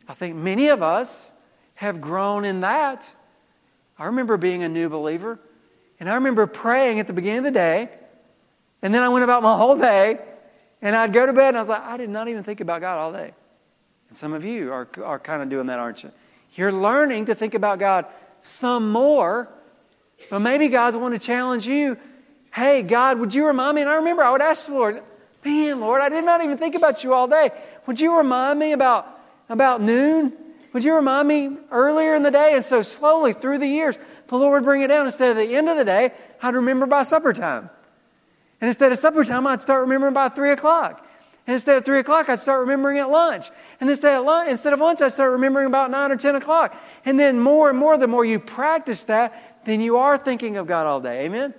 [0.08, 1.34] I think many of us
[1.76, 3.14] have grown in that.
[4.00, 5.40] I remember being a new believer,
[6.00, 7.90] and I remember praying at the beginning of the day,
[8.82, 10.20] and then I went about my whole day,
[10.82, 12.82] and I'd go to bed, and I was like, I did not even think about
[12.82, 13.34] God all day.
[14.10, 16.12] And some of you are, are kind of doing that, aren't you?
[16.56, 18.06] You're learning to think about God
[18.42, 19.50] some more,
[20.30, 21.98] but maybe God's want to challenge you.
[22.54, 23.82] Hey, God, would you remind me?
[23.82, 25.02] And I remember I would ask the Lord,
[25.46, 27.52] Man, Lord, I did not even think about you all day.
[27.86, 29.08] Would you remind me about,
[29.48, 30.34] about noon?
[30.74, 32.54] Would you remind me earlier in the day?
[32.56, 33.96] And so slowly through the years,
[34.28, 35.06] the Lord would bring it down.
[35.06, 36.12] Instead of the end of the day,
[36.42, 37.70] I'd remember by supper time.
[38.62, 41.06] And instead of supper time, I'd start remembering by 3 o'clock.
[41.48, 43.52] And instead of 3 o'clock, I'd start remembering at lunch.
[43.80, 46.76] And instead of lunch, instead of lunch, I'd start remembering about 9 or 10 o'clock.
[47.06, 50.68] And then more and more, the more you practice that, then you are thinking of
[50.68, 51.26] God all day.
[51.26, 51.54] Amen?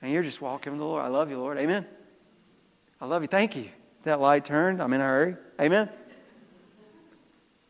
[0.00, 1.04] And you're just walking with the Lord.
[1.04, 1.58] I love you, Lord.
[1.58, 1.86] Amen?
[3.00, 3.28] I love you.
[3.28, 3.68] Thank you.
[4.04, 4.80] That light turned.
[4.80, 5.36] I'm in a hurry.
[5.60, 5.90] Amen?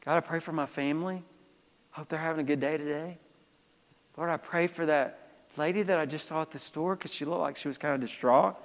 [0.05, 1.25] God, I pray for my family.
[1.91, 3.19] Hope they're having a good day today.
[4.17, 5.19] Lord, I pray for that
[5.57, 7.95] lady that I just saw at the store because she looked like she was kind
[7.95, 8.57] of distraught.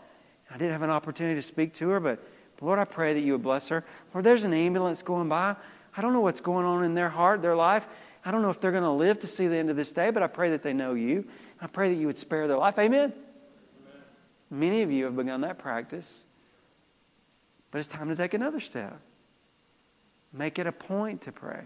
[0.50, 2.20] I didn't have an opportunity to speak to her, but
[2.62, 3.84] Lord, I pray that you would bless her.
[4.14, 5.56] Lord, there's an ambulance going by.
[5.98, 7.88] I don't know what's going on in their heart, their life.
[8.24, 10.12] I don't know if they're going to live to see the end of this day,
[10.12, 11.26] but I pray that they know you.
[11.60, 12.78] I pray that you would spare their life.
[12.78, 13.12] Amen?
[13.12, 14.02] Amen.
[14.52, 16.26] Many of you have begun that practice,
[17.72, 19.00] but it's time to take another step.
[20.32, 21.64] Make it a point to pray.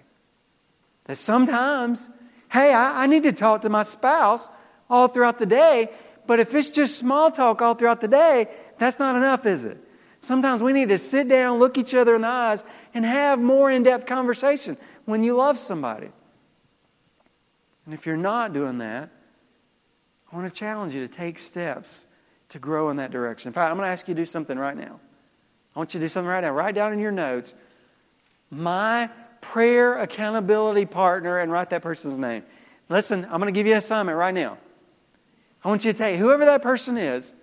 [1.06, 2.10] That sometimes,
[2.52, 4.50] hey, I, I need to talk to my spouse
[4.90, 5.90] all throughout the day,
[6.28, 9.78] but if it's just small talk all throughout the day, that's not enough, is it?
[10.20, 13.70] Sometimes we need to sit down, look each other in the eyes, and have more
[13.70, 16.10] in depth conversation when you love somebody.
[17.86, 19.10] And if you're not doing that,
[20.32, 22.06] I want to challenge you to take steps
[22.50, 23.50] to grow in that direction.
[23.50, 25.00] In fact, I'm going to ask you to do something right now.
[25.76, 26.52] I want you to do something right now.
[26.52, 27.54] Write down in your notes
[28.50, 29.10] my
[29.52, 32.44] prayer accountability partner and write that person's name.
[32.90, 34.58] Listen, I'm going to give you an assignment right now.
[35.64, 37.34] I want you to take whoever that person is,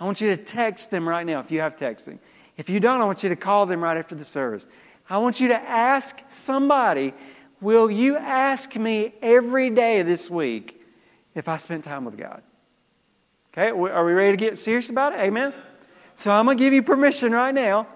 [0.00, 2.18] I want you to text them right now if you have texting.
[2.56, 4.66] If you don't, I want you to call them right after the service.
[5.08, 7.14] I want you to ask somebody,
[7.60, 10.80] will you ask me every day this week
[11.34, 12.42] if I spent time with God?
[13.52, 15.20] Okay, are we ready to get serious about it?
[15.20, 15.52] Amen?
[16.14, 17.86] So I'm going to give you permission right now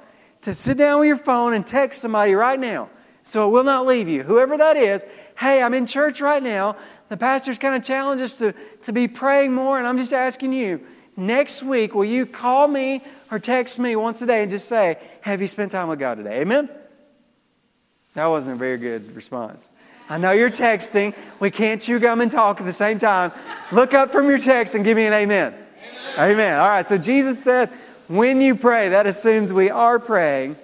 [0.42, 2.90] to sit down with your phone and text somebody right now
[3.26, 4.22] so it will not leave you.
[4.22, 5.04] Whoever that is,
[5.36, 6.76] hey, I'm in church right now.
[7.08, 10.52] The pastor's kind of challenged us to, to be praying more, and I'm just asking
[10.52, 10.80] you,
[11.16, 14.96] next week, will you call me or text me once a day and just say,
[15.22, 16.40] Have you spent time with God today?
[16.40, 16.70] Amen?
[18.14, 19.70] That wasn't a very good response.
[20.08, 21.14] I know you're texting.
[21.40, 23.32] We can't chew gum and talk at the same time.
[23.72, 25.52] Look up from your text and give me an amen.
[25.52, 26.30] Amen.
[26.30, 26.58] amen.
[26.60, 27.70] All right, so Jesus said,
[28.06, 30.56] when you pray, that assumes we are praying.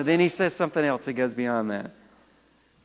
[0.00, 1.90] But then he says something else that goes beyond that.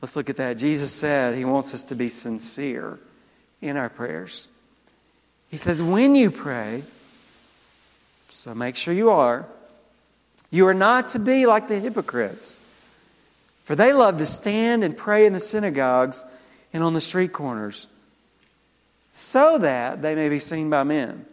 [0.02, 0.58] Let's look at that.
[0.58, 3.00] Jesus said he wants us to be sincere
[3.62, 4.50] in our prayers.
[5.48, 6.84] He says, when you pray,
[8.28, 9.46] so make sure you are,
[10.52, 12.60] you are not to be like the hypocrites.
[13.64, 16.22] For they love to stand and pray in the synagogues
[16.74, 17.88] and on the street corners,
[19.10, 21.26] so that they may be seen by men.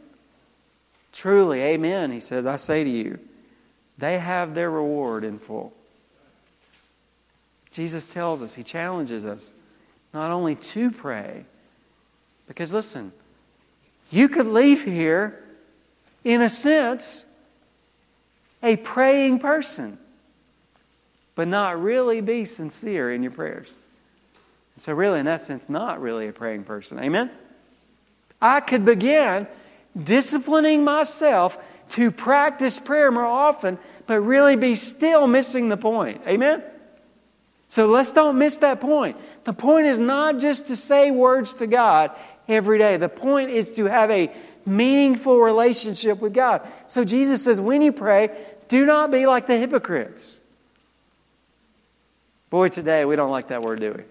[1.11, 3.19] Truly, amen, he says, I say to you,
[3.99, 5.73] they have their reward in full.
[7.71, 9.55] Jesus tells us, he challenges us
[10.13, 11.45] not only to pray,
[12.47, 13.13] because listen,
[14.11, 15.43] you could leave here,
[16.23, 17.25] in a sense,
[18.63, 19.99] a praying person,
[21.35, 23.77] but not really be sincere in your prayers.
[24.77, 26.99] So, really, in that sense, not really a praying person.
[26.99, 27.31] Amen?
[28.41, 29.47] I could begin
[30.01, 31.59] disciplining myself
[31.93, 36.23] to practice prayer more often, but really be still missing the point.
[36.27, 36.63] Amen?
[37.69, 39.17] So let's don't miss that point.
[39.45, 42.11] The point is not just to say words to God
[42.49, 44.31] every day, the point is to have a
[44.65, 46.67] meaningful relationship with God.
[46.87, 48.31] So Jesus says, when you pray,
[48.69, 50.41] do not be like the hypocrites.
[52.49, 54.05] Boy, today we don't like that word, do we?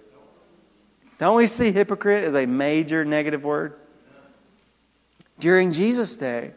[1.18, 3.74] Don't we see hypocrite as a major negative word?
[5.40, 6.54] During Jesus' day,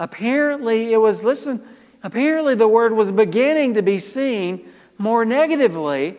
[0.00, 1.62] apparently it was, listen,
[2.02, 4.66] apparently the word was beginning to be seen
[4.98, 6.16] more negatively,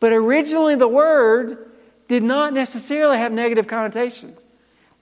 [0.00, 1.70] but originally the word
[2.08, 4.44] did not necessarily have negative connotations.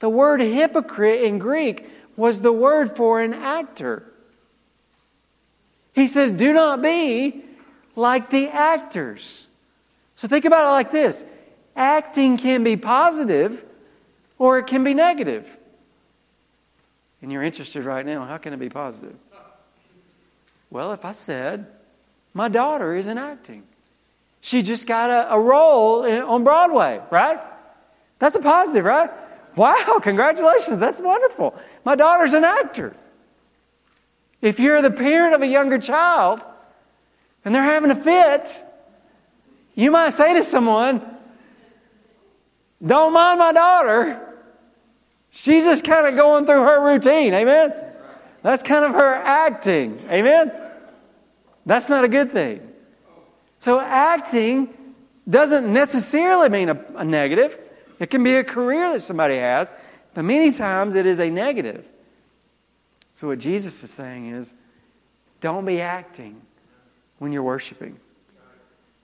[0.00, 4.04] The word hypocrite in Greek was the word for an actor.
[5.94, 7.44] He says, Do not be
[7.94, 9.48] like the actors.
[10.16, 11.24] So think about it like this
[11.76, 13.64] acting can be positive
[14.38, 15.57] or it can be negative.
[17.20, 19.16] And you're interested right now, how can it be positive?
[20.70, 21.66] Well, if I said,
[22.34, 23.64] My daughter isn't acting.
[24.40, 27.40] She just got a, a role in, on Broadway, right?
[28.18, 29.10] That's a positive, right?
[29.56, 31.54] Wow, congratulations, that's wonderful.
[31.84, 32.94] My daughter's an actor.
[34.40, 36.40] If you're the parent of a younger child
[37.44, 38.64] and they're having a fit,
[39.74, 41.02] you might say to someone,
[42.84, 44.27] Don't mind my daughter.
[45.30, 47.34] She's just kind of going through her routine.
[47.34, 47.72] Amen?
[48.42, 49.98] That's kind of her acting.
[50.10, 50.52] Amen?
[51.66, 52.66] That's not a good thing.
[53.58, 54.74] So acting
[55.28, 57.58] doesn't necessarily mean a, a negative.
[57.98, 59.72] It can be a career that somebody has,
[60.14, 61.84] but many times it is a negative.
[63.14, 64.54] So what Jesus is saying is
[65.40, 66.40] don't be acting
[67.18, 67.98] when you're worshiping.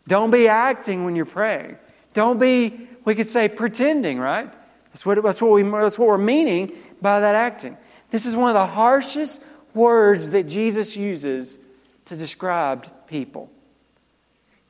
[0.07, 1.77] Don't be acting when you're praying.
[2.13, 4.53] Don't be, we could say, pretending, right?
[4.95, 7.77] That's what, that's, what we, that's what we're meaning by that acting.
[8.11, 9.43] This is one of the harshest
[9.75, 11.59] words that Jesus uses
[12.05, 13.51] to describe people.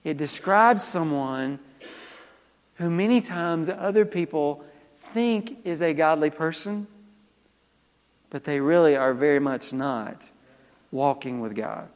[0.02, 1.58] It describes someone
[2.76, 4.64] who many times other people
[5.12, 6.86] think is a godly person,
[8.30, 10.30] but they really are very much not
[10.90, 11.86] walking with God.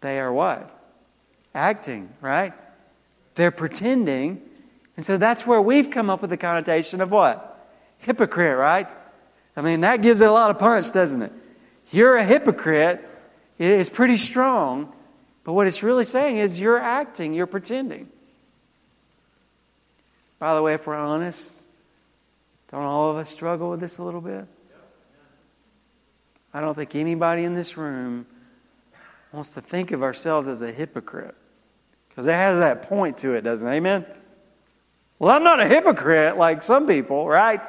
[0.00, 0.74] They are what?
[1.54, 2.54] Acting, right?
[3.34, 4.40] They're pretending.
[4.98, 7.70] And so that's where we've come up with the connotation of what?
[7.98, 8.90] Hypocrite, right?
[9.56, 11.30] I mean, that gives it a lot of punch, doesn't it?
[11.92, 13.08] You're a hypocrite.
[13.60, 14.92] It's pretty strong.
[15.44, 18.08] But what it's really saying is you're acting, you're pretending.
[20.40, 21.70] By the way, if we're honest,
[22.72, 24.46] don't all of us struggle with this a little bit?
[26.52, 28.26] I don't think anybody in this room
[29.30, 31.36] wants to think of ourselves as a hypocrite.
[32.08, 33.76] Because it has that point to it, doesn't it?
[33.76, 34.04] Amen?
[35.18, 37.64] Well, I'm not a hypocrite like some people, right?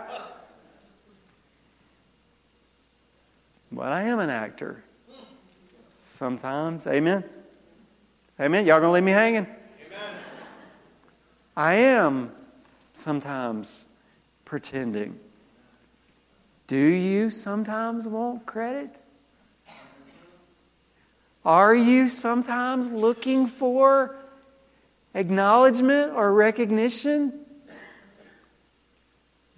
[3.72, 4.84] But I am an actor.
[5.98, 6.86] Sometimes.
[6.88, 7.24] Amen?
[8.40, 8.66] Amen.
[8.66, 9.46] Y'all gonna leave me hanging?
[9.46, 10.16] Amen.
[11.56, 12.32] I am
[12.94, 13.86] sometimes
[14.46, 15.20] pretending.
[16.68, 18.96] Do you sometimes want credit?
[21.46, 24.16] Are you sometimes looking for
[25.14, 27.46] acknowledgement or recognition?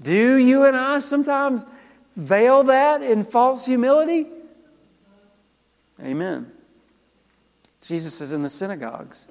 [0.02, 1.66] Do you and I sometimes
[2.16, 4.28] veil that in false humility?
[6.02, 6.52] Amen.
[7.82, 9.28] Jesus is in the synagogues,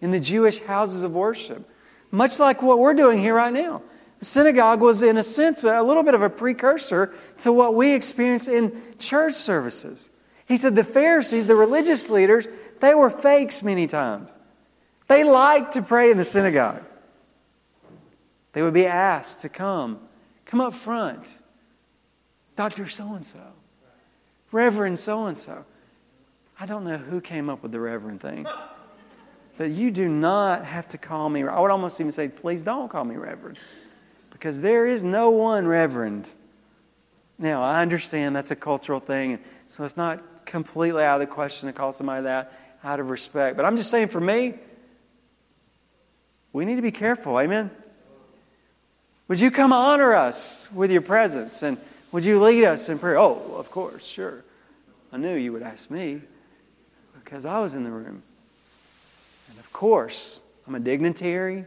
[0.00, 1.68] in the Jewish houses of worship,
[2.10, 3.82] much like what we're doing here right now.
[4.18, 7.92] The synagogue was, in a sense, a little bit of a precursor to what we
[7.92, 10.08] experience in church services.
[10.46, 12.46] He said the Pharisees, the religious leaders,
[12.80, 14.38] they were fakes many times.
[15.06, 16.82] They liked to pray in the synagogue.
[18.52, 20.00] They would be asked to come,
[20.46, 21.32] come up front.
[22.56, 22.88] Dr.
[22.88, 23.38] So and so,
[24.50, 25.64] Reverend so and so.
[26.58, 28.46] I don't know who came up with the reverend thing.
[29.58, 31.42] But you do not have to call me.
[31.42, 33.58] I would almost even say, please don't call me reverend.
[34.30, 36.28] Because there is no one reverend.
[37.38, 41.66] Now, I understand that's a cultural thing, so it's not completely out of the question
[41.66, 42.52] to call somebody that
[42.82, 43.56] out of respect.
[43.56, 44.54] But I'm just saying, for me,
[46.56, 47.38] we need to be careful.
[47.38, 47.70] Amen?
[49.28, 51.62] Would you come honor us with your presence?
[51.62, 51.76] And
[52.12, 53.18] would you lead us in prayer?
[53.18, 54.42] Oh, of course, sure.
[55.12, 56.22] I knew you would ask me
[57.22, 58.22] because I was in the room.
[59.50, 61.66] And of course, I'm a dignitary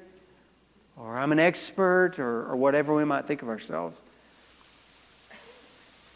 [0.97, 4.01] or I'm an expert or, or whatever we might think of ourselves.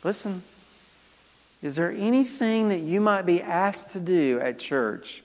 [0.04, 0.42] Listen,
[1.62, 5.22] is there anything that you might be asked to do at church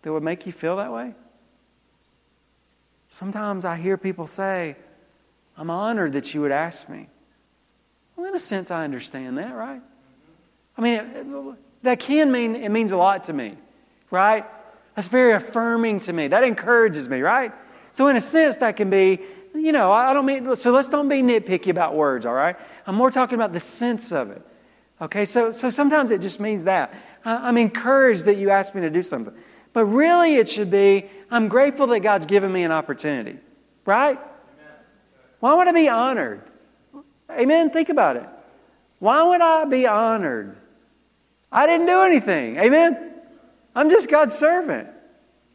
[0.00, 1.12] that would make you feel that way?
[3.08, 4.76] Sometimes I hear people say,
[5.56, 7.08] I'm honored that you would ask me.
[8.14, 9.80] Well, in a sense, I understand that, right?
[10.76, 13.56] I mean, it, that can mean, it means a lot to me,
[14.10, 14.44] right?
[14.94, 16.28] That's very affirming to me.
[16.28, 17.52] That encourages me, right?
[17.92, 19.20] So, in a sense, that can be,
[19.54, 22.56] you know, I don't mean, so let's don't be nitpicky about words, all right?
[22.86, 24.42] I'm more talking about the sense of it.
[25.00, 26.92] Okay, so, so sometimes it just means that.
[27.24, 29.34] I'm encouraged that you asked me to do something.
[29.78, 33.38] But really, it should be I'm grateful that God's given me an opportunity,
[33.84, 34.18] right?
[35.38, 36.42] Why would I be honored?
[37.30, 37.70] Amen?
[37.70, 38.26] Think about it.
[38.98, 40.56] Why would I be honored?
[41.52, 42.56] I didn't do anything.
[42.56, 43.12] Amen?
[43.72, 44.88] I'm just God's servant,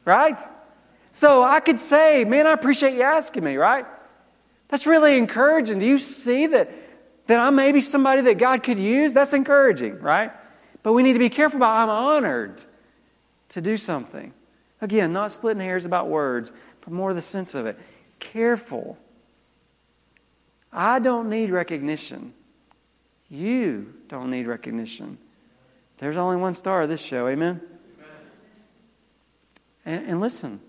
[0.05, 0.39] right?
[1.11, 3.85] So I could say, man, I appreciate you asking me, right?
[4.69, 5.79] That's really encouraging.
[5.79, 6.71] Do you see that,
[7.27, 9.13] that I'm maybe somebody that God could use?
[9.13, 10.31] That's encouraging, right?
[10.81, 12.61] But we need to be careful about I'm honored
[13.53, 14.33] to do something.
[14.81, 16.51] Again, not splitting hairs about words,
[16.81, 17.77] but more the sense of it.
[18.19, 18.97] Careful.
[20.71, 22.33] I don't need recognition.
[23.29, 25.19] You don't need recognition.
[25.99, 27.61] There's only one star of this show, amen?
[29.85, 30.59] And, and listen,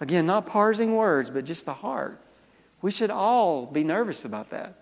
[0.00, 2.20] again, not parsing words, but just the heart.
[2.82, 4.74] We should all be nervous about that.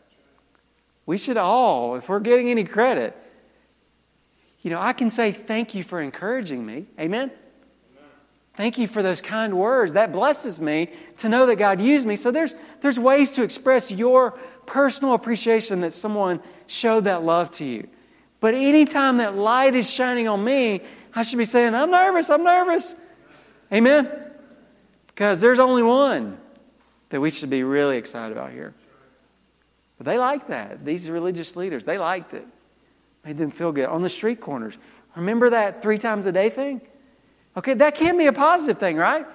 [1.04, 3.14] We should all, if we're getting any credit,
[4.66, 6.86] you know, I can say thank you for encouraging me.
[6.98, 7.30] Amen?
[7.30, 7.30] Amen?
[8.54, 9.92] Thank you for those kind words.
[9.92, 12.16] That blesses me to know that God used me.
[12.16, 14.32] So there's, there's ways to express your
[14.66, 17.86] personal appreciation that someone showed that love to you.
[18.40, 20.80] But anytime that light is shining on me,
[21.14, 22.96] I should be saying, I'm nervous, I'm nervous.
[23.72, 24.10] Amen?
[25.06, 26.38] Because there's only one
[27.10, 28.74] that we should be really excited about here.
[29.96, 30.84] But they like that.
[30.84, 32.48] These religious leaders, they liked it.
[33.26, 33.86] Made them feel good.
[33.86, 34.78] On the street corners.
[35.16, 36.80] Remember that three times a day thing?
[37.56, 39.26] Okay, that can be a positive thing, right?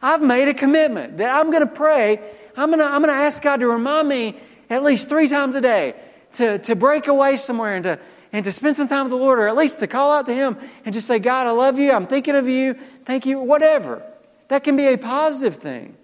[0.00, 2.20] I've made a commitment that I'm going to pray.
[2.56, 4.36] I'm going to, I'm going to ask God to remind me
[4.70, 5.94] at least three times a day
[6.34, 7.98] to, to break away somewhere and to,
[8.32, 10.34] and to spend some time with the Lord, or at least to call out to
[10.34, 11.92] Him and just say, God, I love you.
[11.92, 12.74] I'm thinking of you.
[13.04, 13.40] Thank you.
[13.40, 14.02] Whatever.
[14.48, 15.96] That can be a positive thing.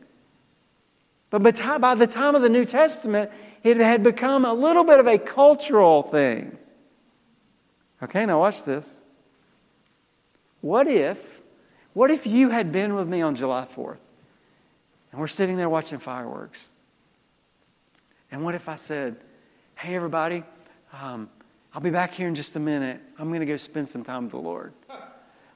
[1.31, 3.31] But by the time of the New Testament,
[3.63, 6.57] it had become a little bit of a cultural thing.
[8.03, 9.03] Okay, now watch this.
[10.61, 11.41] What if,
[11.93, 13.99] what if you had been with me on July 4th
[15.11, 16.75] and we're sitting there watching fireworks?
[18.31, 19.17] And what if I said,
[19.77, 20.45] hey, everybody,
[20.93, 21.29] um,
[21.73, 23.01] I'll be back here in just a minute.
[23.19, 24.73] I'm going to go spend some time with the Lord.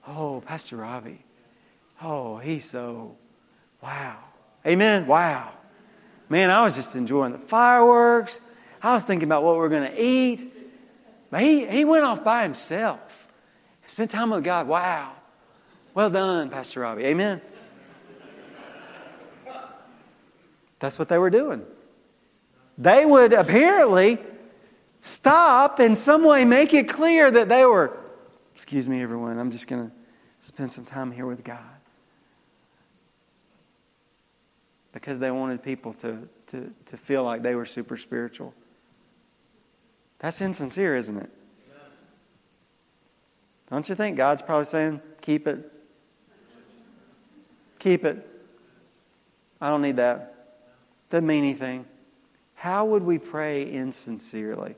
[0.06, 1.24] Oh, Pastor Robbie.
[2.02, 3.16] Oh, he's so,
[3.82, 4.18] wow.
[4.66, 5.06] Amen.
[5.06, 5.52] Wow.
[6.28, 8.40] Man, I was just enjoying the fireworks.
[8.82, 10.51] I was thinking about what we're going to eat.
[11.32, 13.00] But he, he went off by himself.
[13.86, 14.68] Spent time with God.
[14.68, 15.12] Wow.
[15.94, 17.06] Well done, Pastor Robbie.
[17.06, 17.40] Amen.
[20.78, 21.64] That's what they were doing.
[22.76, 24.18] They would apparently
[25.00, 27.96] stop in some way, make it clear that they were,
[28.54, 29.96] excuse me, everyone, I'm just going to
[30.40, 31.58] spend some time here with God.
[34.92, 38.52] Because they wanted people to, to, to feel like they were super spiritual.
[40.22, 41.30] That's insincere, isn't it?
[43.68, 45.70] Don't you think God's probably saying, keep it?
[47.80, 48.28] Keep it.
[49.60, 50.60] I don't need that.
[51.10, 51.86] Doesn't mean anything.
[52.54, 54.76] How would we pray insincerely?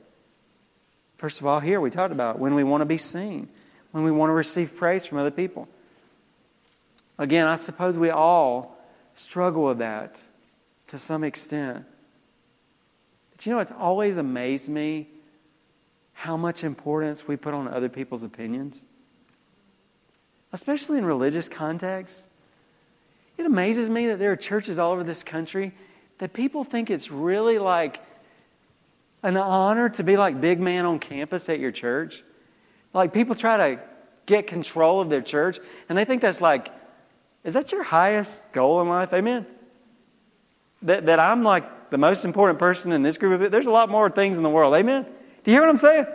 [1.17, 3.47] First of all, here we talked about when we want to be seen,
[3.91, 5.67] when we want to receive praise from other people.
[7.19, 8.77] Again, I suppose we all
[9.13, 10.19] struggle with that
[10.87, 11.85] to some extent.
[13.31, 15.09] But you know, it's always amazed me
[16.15, 18.83] how much importance we put on other people's opinions,
[20.51, 22.23] especially in religious contexts.
[23.37, 25.73] It amazes me that there are churches all over this country
[26.17, 27.99] that people think it's really like
[29.21, 32.23] an honor to be like big man on campus at your church.
[32.93, 33.81] Like people try to
[34.25, 35.59] get control of their church,
[35.89, 36.71] and they think that's like,
[37.43, 39.13] is that your highest goal in life?
[39.13, 39.45] Amen.
[40.83, 43.51] That, that I'm like the most important person in this group of it.
[43.51, 44.73] There's a lot more things in the world.
[44.73, 45.05] Amen.
[45.45, 46.07] Do you hear what I'm saying?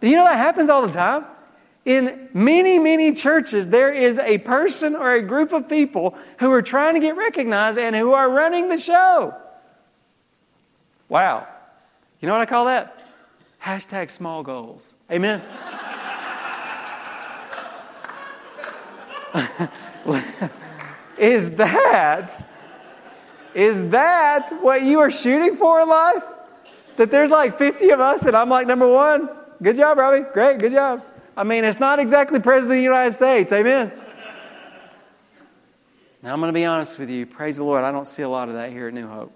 [0.00, 1.24] Do you know that happens all the time?
[1.84, 6.62] In many, many churches, there is a person or a group of people who are
[6.62, 9.34] trying to get recognized and who are running the show.
[11.08, 11.46] Wow.
[12.20, 12.98] You know what I call that?
[13.62, 14.94] Hashtag small goals.
[15.10, 15.40] Amen.
[21.18, 22.48] is that
[23.54, 26.24] is that what you are shooting for in life?
[26.96, 29.28] That there's like 50 of us and I'm like number one.
[29.62, 30.24] Good job, Robbie.
[30.32, 31.04] Great, good job.
[31.36, 33.52] I mean, it's not exactly President of the United States.
[33.52, 33.92] Amen.
[36.22, 37.26] Now, I'm going to be honest with you.
[37.26, 37.82] Praise the Lord.
[37.82, 39.32] I don't see a lot of that here at New Hope.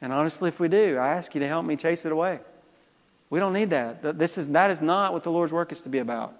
[0.00, 2.40] And honestly, if we do, I ask you to help me chase it away.
[3.30, 4.18] We don't need that.
[4.18, 6.34] This is, that is not what the Lord's work is to be about.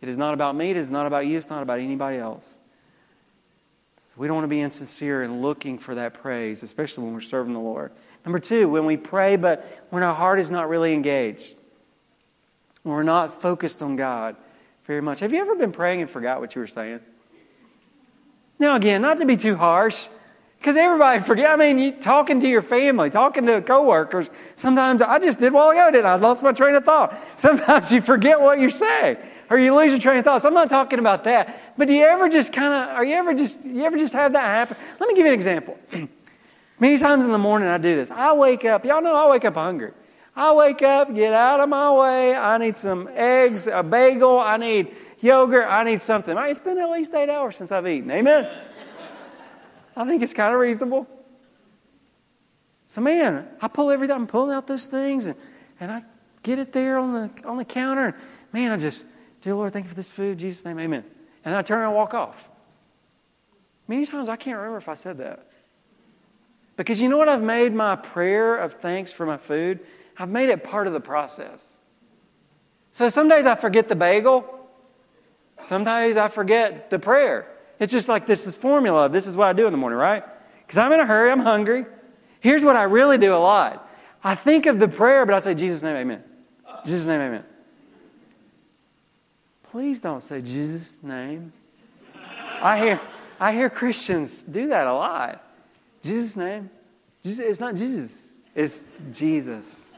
[0.00, 0.70] It is not about me.
[0.70, 1.36] It is not about you.
[1.36, 2.58] It's not about anybody else.
[4.02, 7.20] So we don't want to be insincere in looking for that praise, especially when we're
[7.20, 7.92] serving the Lord.
[8.24, 11.56] Number two, when we pray, but when our heart is not really engaged,
[12.82, 14.36] when we're not focused on God
[14.84, 15.20] very much.
[15.20, 17.00] Have you ever been praying and forgot what you were saying?
[18.58, 20.06] Now, again, not to be too harsh,
[20.64, 21.50] because everybody forget.
[21.50, 24.30] I mean, you, talking to your family, talking to coworkers.
[24.56, 26.12] Sometimes I just did while ago, didn't I?
[26.12, 27.18] I lost my train of thought.
[27.38, 29.18] Sometimes you forget what you're saying,
[29.50, 30.40] or you lose your train of thought.
[30.40, 31.76] So I'm not talking about that.
[31.76, 34.32] But do you ever just kind of, are you ever just, you ever just have
[34.32, 34.78] that happen?
[34.98, 35.78] Let me give you an example.
[36.84, 38.10] Many times in the morning I do this.
[38.10, 38.84] I wake up.
[38.84, 39.92] Y'all know I wake up hungry.
[40.36, 42.36] I wake up, get out of my way.
[42.36, 44.38] I need some eggs, a bagel.
[44.38, 45.66] I need yogurt.
[45.66, 46.36] I need something.
[46.36, 48.10] It's been at least eight hours since I've eaten.
[48.10, 48.46] Amen.
[49.96, 51.08] I think it's kind of reasonable.
[52.86, 54.16] So, man, I pull everything.
[54.16, 55.38] I'm pulling out those things, and,
[55.80, 56.04] and I
[56.42, 58.08] get it there on the on the counter.
[58.08, 58.14] And
[58.52, 59.06] man, I just,
[59.40, 60.32] dear Lord, thank you for this food.
[60.32, 61.04] In Jesus' name, Amen.
[61.46, 62.50] And I turn and walk off.
[63.88, 65.48] Many times I can't remember if I said that.
[66.76, 69.80] Because you know what I've made my prayer of thanks for my food?
[70.18, 71.78] I've made it part of the process.
[72.92, 74.68] So some days I forget the bagel.
[75.58, 77.48] Sometimes I forget the prayer.
[77.78, 79.08] It's just like this is formula.
[79.08, 80.24] This is what I do in the morning, right?
[80.60, 81.86] Because I'm in a hurry, I'm hungry.
[82.40, 83.88] Here's what I really do a lot.
[84.22, 86.22] I think of the prayer, but I say, Jesus' name, amen.
[86.84, 87.44] Jesus' name, amen.
[89.64, 91.52] Please don't say Jesus' name.
[92.62, 93.00] I hear,
[93.40, 95.43] I hear Christians do that a lot.
[96.04, 96.70] Jesus' name.
[97.22, 99.92] Jesus, it's not Jesus, it's Jesus.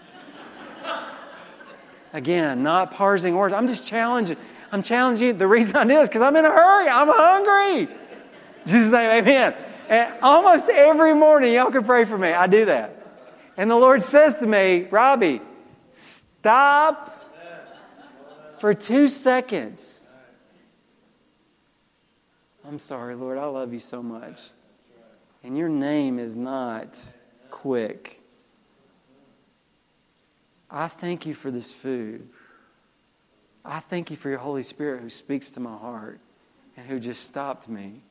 [2.12, 3.52] Again, not parsing words.
[3.52, 4.36] I'm just challenging.
[4.72, 5.32] I'm challenging you.
[5.34, 6.88] The reason I do this because I'm in a hurry.
[6.88, 7.94] I'm hungry.
[8.64, 9.54] Jesus' name, amen.
[9.88, 12.28] And almost every morning, y'all can pray for me.
[12.28, 13.02] I do that.
[13.57, 15.40] And the Lord says to me, Robbie,
[15.90, 17.12] stop
[18.61, 20.16] for two seconds.
[22.66, 23.38] I'm sorry, Lord.
[23.38, 24.40] I love you so much.
[25.47, 27.14] And your name is not
[27.53, 28.20] quick.
[30.68, 32.28] I thank you for this food.
[33.64, 36.18] I thank you for your Holy Spirit who speaks to my heart
[36.76, 38.03] and who just stopped me.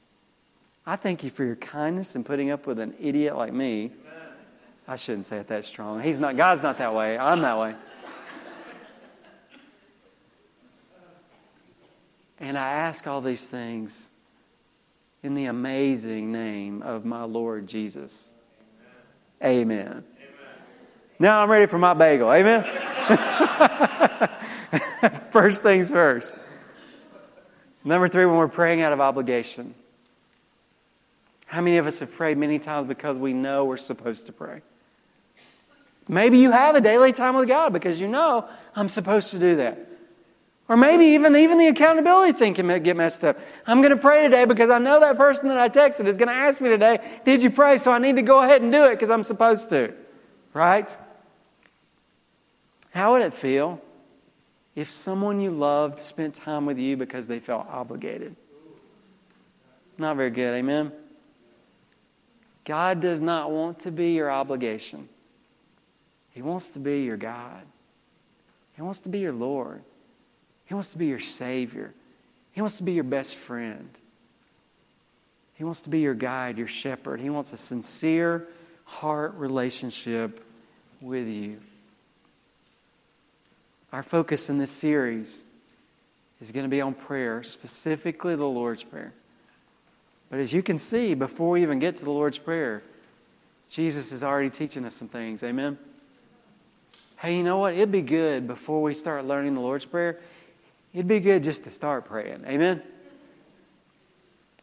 [0.86, 3.92] I thank you for your kindness and putting up with an idiot like me.
[4.88, 6.02] I shouldn't say it that strong.
[6.02, 7.18] He's not God's not that way.
[7.18, 7.76] I'm that way.
[12.40, 14.10] And I ask all these things
[15.26, 18.36] in the amazing name of my Lord Jesus.
[19.44, 19.88] Amen.
[19.88, 20.04] Amen.
[21.18, 22.32] Now I'm ready for my bagel.
[22.32, 22.64] Amen.
[25.32, 26.36] first things first.
[27.84, 29.74] Number three, when we're praying out of obligation.
[31.48, 34.62] How many of us have prayed many times because we know we're supposed to pray?
[36.08, 39.56] Maybe you have a daily time with God because you know I'm supposed to do
[39.56, 39.88] that.
[40.68, 43.40] Or maybe even, even the accountability thing can get messed up.
[43.68, 46.28] I'm going to pray today because I know that person that I texted is going
[46.28, 47.78] to ask me today, Did you pray?
[47.78, 49.94] So I need to go ahead and do it because I'm supposed to.
[50.54, 50.96] Right?
[52.92, 53.82] How would it feel
[54.76, 58.36] if someone you loved spent time with you because they felt obligated.
[59.98, 60.92] Not very good, amen?
[62.66, 65.08] God does not want to be your obligation.
[66.32, 67.62] He wants to be your God.
[68.76, 69.82] He wants to be your Lord.
[70.66, 71.94] He wants to be your Savior.
[72.52, 73.90] He wants to be your best friend.
[75.56, 77.20] He wants to be your guide, your shepherd.
[77.20, 78.48] He wants a sincere
[78.86, 80.46] heart relationship
[81.02, 81.60] with you.
[83.92, 85.42] Our focus in this series
[86.42, 89.14] is going to be on prayer, specifically the Lord's Prayer.
[90.30, 92.84] But as you can see, before we even get to the Lord's Prayer,
[93.70, 95.44] Jesus is already teaching us some things.
[95.44, 95.78] Amen?
[97.18, 97.74] Hey, you know what?
[97.74, 100.20] It'd be good before we start learning the Lord's Prayer,
[100.96, 102.46] it'd be good just to start praying.
[102.48, 102.82] Amen?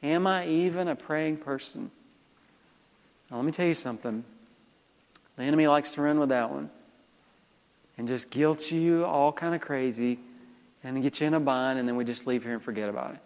[0.03, 1.91] Am I even a praying person?
[3.31, 4.25] Now, let me tell you something.
[5.37, 6.71] The enemy likes to run with that one
[7.99, 10.19] and just guilt you all kind of crazy
[10.83, 13.13] and get you in a bind, and then we just leave here and forget about
[13.15, 13.21] it.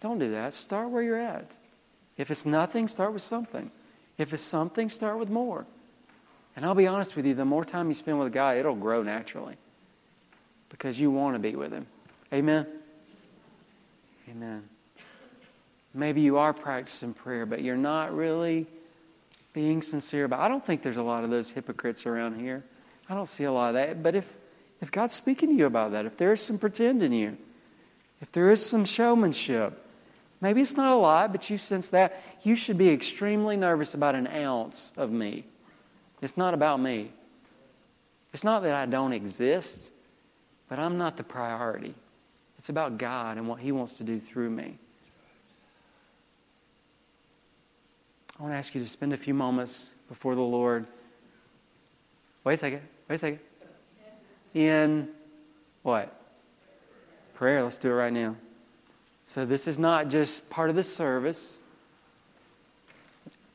[0.00, 0.54] Don't do that.
[0.54, 1.50] Start where you're at.
[2.16, 3.70] If it's nothing, start with something.
[4.18, 5.66] If it's something, start with more.
[6.54, 9.02] And I'll be honest with you, the more time you spend with God, it'll grow
[9.02, 9.56] naturally
[10.72, 11.86] because you want to be with Him.
[12.32, 12.66] Amen?
[14.28, 14.64] Amen.
[15.94, 18.66] Maybe you are practicing prayer, but you're not really
[19.52, 20.40] being sincere about.
[20.40, 22.64] I don't think there's a lot of those hypocrites around here.
[23.08, 24.02] I don't see a lot of that.
[24.02, 24.34] But if
[24.82, 27.38] if God's speaking to you about that, if there is some pretend in you,
[28.20, 29.86] if there is some showmanship,
[30.40, 34.16] maybe it's not a lot, but you sense that, you should be extremely nervous about
[34.16, 35.44] an ounce of me.
[36.20, 37.12] It's not about me.
[38.32, 39.92] It's not that I don't exist,
[40.72, 41.94] but I'm not the priority.
[42.56, 44.78] It's about God and what He wants to do through me.
[48.38, 50.86] I want to ask you to spend a few moments before the Lord.
[52.42, 52.80] Wait a second.
[53.06, 53.40] Wait a second.
[54.54, 55.10] In
[55.82, 56.18] what?
[57.34, 57.62] Prayer.
[57.62, 58.36] Let's do it right now.
[59.24, 61.58] So, this is not just part of the service.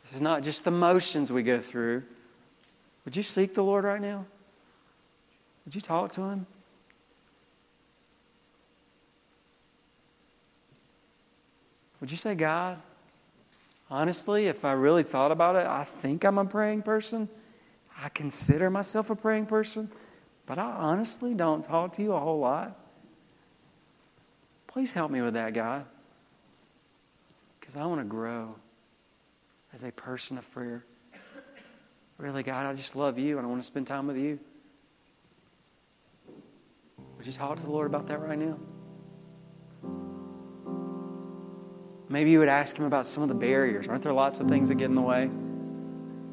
[0.03, 2.03] This is not just the motions we go through.
[3.05, 4.23] Would you seek the Lord right now?
[5.65, 6.45] Would you talk to Him?
[11.99, 12.77] Would you say, God,
[13.89, 17.27] honestly, if I really thought about it, I think I'm a praying person.
[18.01, 19.89] I consider myself a praying person,
[20.45, 22.79] but I honestly don't talk to you a whole lot.
[24.67, 25.85] Please help me with that, God.
[27.59, 28.55] Because I want to grow
[29.73, 30.85] as a person of prayer.
[32.19, 34.39] Really, God, I just love you and I want to spend time with you.
[37.17, 38.57] Would you talk to the Lord about that right now?
[42.09, 43.87] Maybe you would ask Him about some of the barriers.
[43.87, 45.29] Aren't there lots of things that get in the way?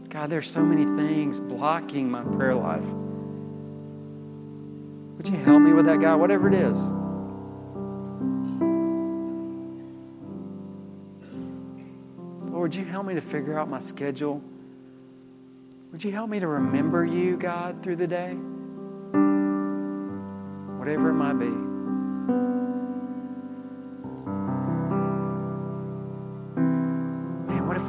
[0.09, 2.85] God, there's so many things blocking my prayer life.
[5.17, 6.21] Would you help me with that, God?
[6.21, 6.81] Whatever it is.
[12.51, 14.41] Lord, would you help me to figure out my schedule?
[15.91, 18.35] Would you help me to remember you, God, through the day?
[20.79, 21.74] Whatever it might be.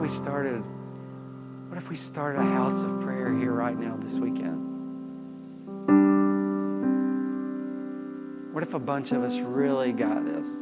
[0.05, 0.63] We started
[1.67, 4.61] what if we started a house of prayer here right now this weekend?
[8.53, 10.61] What if a bunch of us really got this?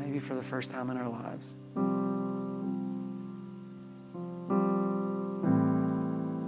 [0.00, 1.56] Maybe for the first time in our lives.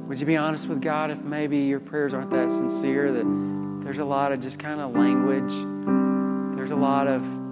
[0.09, 4.00] Would you be honest with God if maybe your prayers aren't that sincere, that there's
[4.00, 5.52] a lot of just kind of language,
[6.57, 7.45] there's a lot of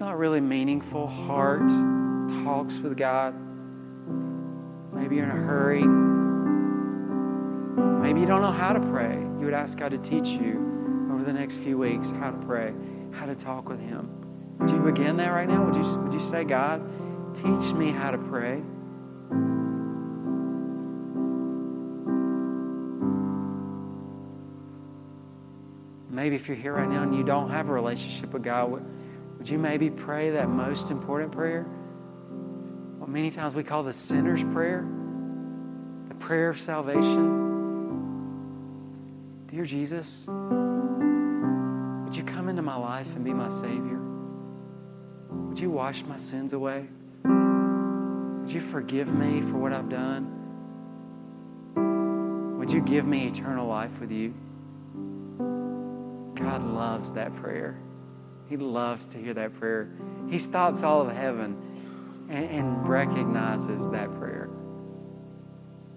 [0.00, 1.68] not really meaningful heart
[2.44, 3.34] talks with God.
[4.94, 5.82] Maybe you're in a hurry.
[8.00, 9.14] Maybe you don't know how to pray.
[9.14, 12.72] You would ask God to teach you over the next few weeks how to pray,
[13.12, 14.08] how to talk with Him.
[14.60, 15.64] Would you begin that right now?
[15.64, 16.80] Would you, would you say, God,
[17.34, 18.62] teach me how to pray?
[26.08, 28.82] Maybe if you're here right now and you don't have a relationship with God,
[29.38, 31.62] would you maybe pray that most important prayer?
[32.98, 34.84] What many times we call the sinner's prayer,
[36.08, 37.46] the prayer of salvation.
[39.46, 44.00] Dear Jesus, would you come into my life and be my Savior?
[45.30, 46.88] Would you wash my sins away?
[47.24, 50.34] Would you forgive me for what I've done?
[52.58, 54.34] Would you give me eternal life with you?
[56.34, 57.78] God loves that prayer.
[58.48, 59.90] He loves to hear that prayer.
[60.30, 64.48] He stops all of heaven and, and recognizes that prayer.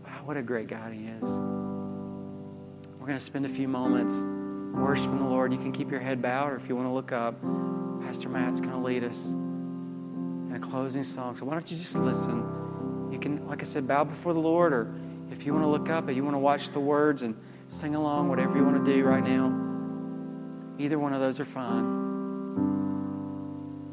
[0.05, 1.23] Wow, what a great God He is.
[1.23, 4.21] We're going to spend a few moments
[4.73, 5.51] worshiping the Lord.
[5.51, 7.41] You can keep your head bowed, or if you want to look up,
[8.01, 11.35] Pastor Matt's going to lead us in a closing song.
[11.35, 13.09] So why don't you just listen?
[13.11, 14.93] You can, like I said, bow before the Lord, or
[15.31, 17.35] if you want to look up and you want to watch the words and
[17.69, 19.47] sing along, whatever you want to do right now,
[20.77, 22.00] either one of those are fine.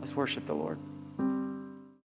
[0.09, 0.79] Let's worship the Lord.